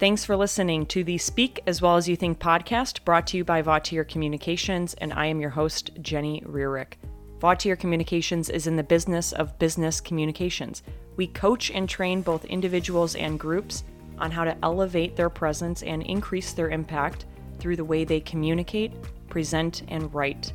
Thanks 0.00 0.24
for 0.24 0.34
listening 0.34 0.86
to 0.86 1.04
the 1.04 1.18
Speak 1.18 1.60
as 1.66 1.82
Well 1.82 1.96
as 1.96 2.08
You 2.08 2.16
Think 2.16 2.38
podcast 2.38 3.04
brought 3.04 3.26
to 3.28 3.36
you 3.36 3.44
by 3.44 3.60
Vautier 3.60 4.08
Communications, 4.08 4.94
and 4.94 5.12
I 5.12 5.26
am 5.26 5.42
your 5.42 5.50
host, 5.50 5.90
Jenny 6.00 6.42
Rearick. 6.46 6.94
Vautier 7.38 7.78
Communications 7.78 8.48
is 8.48 8.66
in 8.66 8.76
the 8.76 8.82
business 8.82 9.32
of 9.32 9.58
business 9.58 10.00
communications. 10.00 10.82
We 11.16 11.26
coach 11.26 11.70
and 11.70 11.86
train 11.86 12.22
both 12.22 12.46
individuals 12.46 13.14
and 13.14 13.38
groups 13.38 13.84
on 14.20 14.30
how 14.30 14.44
to 14.44 14.56
elevate 14.62 15.16
their 15.16 15.30
presence 15.30 15.82
and 15.82 16.02
increase 16.02 16.52
their 16.52 16.68
impact 16.70 17.26
through 17.58 17.76
the 17.76 17.84
way 17.84 18.04
they 18.04 18.20
communicate, 18.20 18.92
present, 19.28 19.82
and 19.88 20.14
write. 20.14 20.52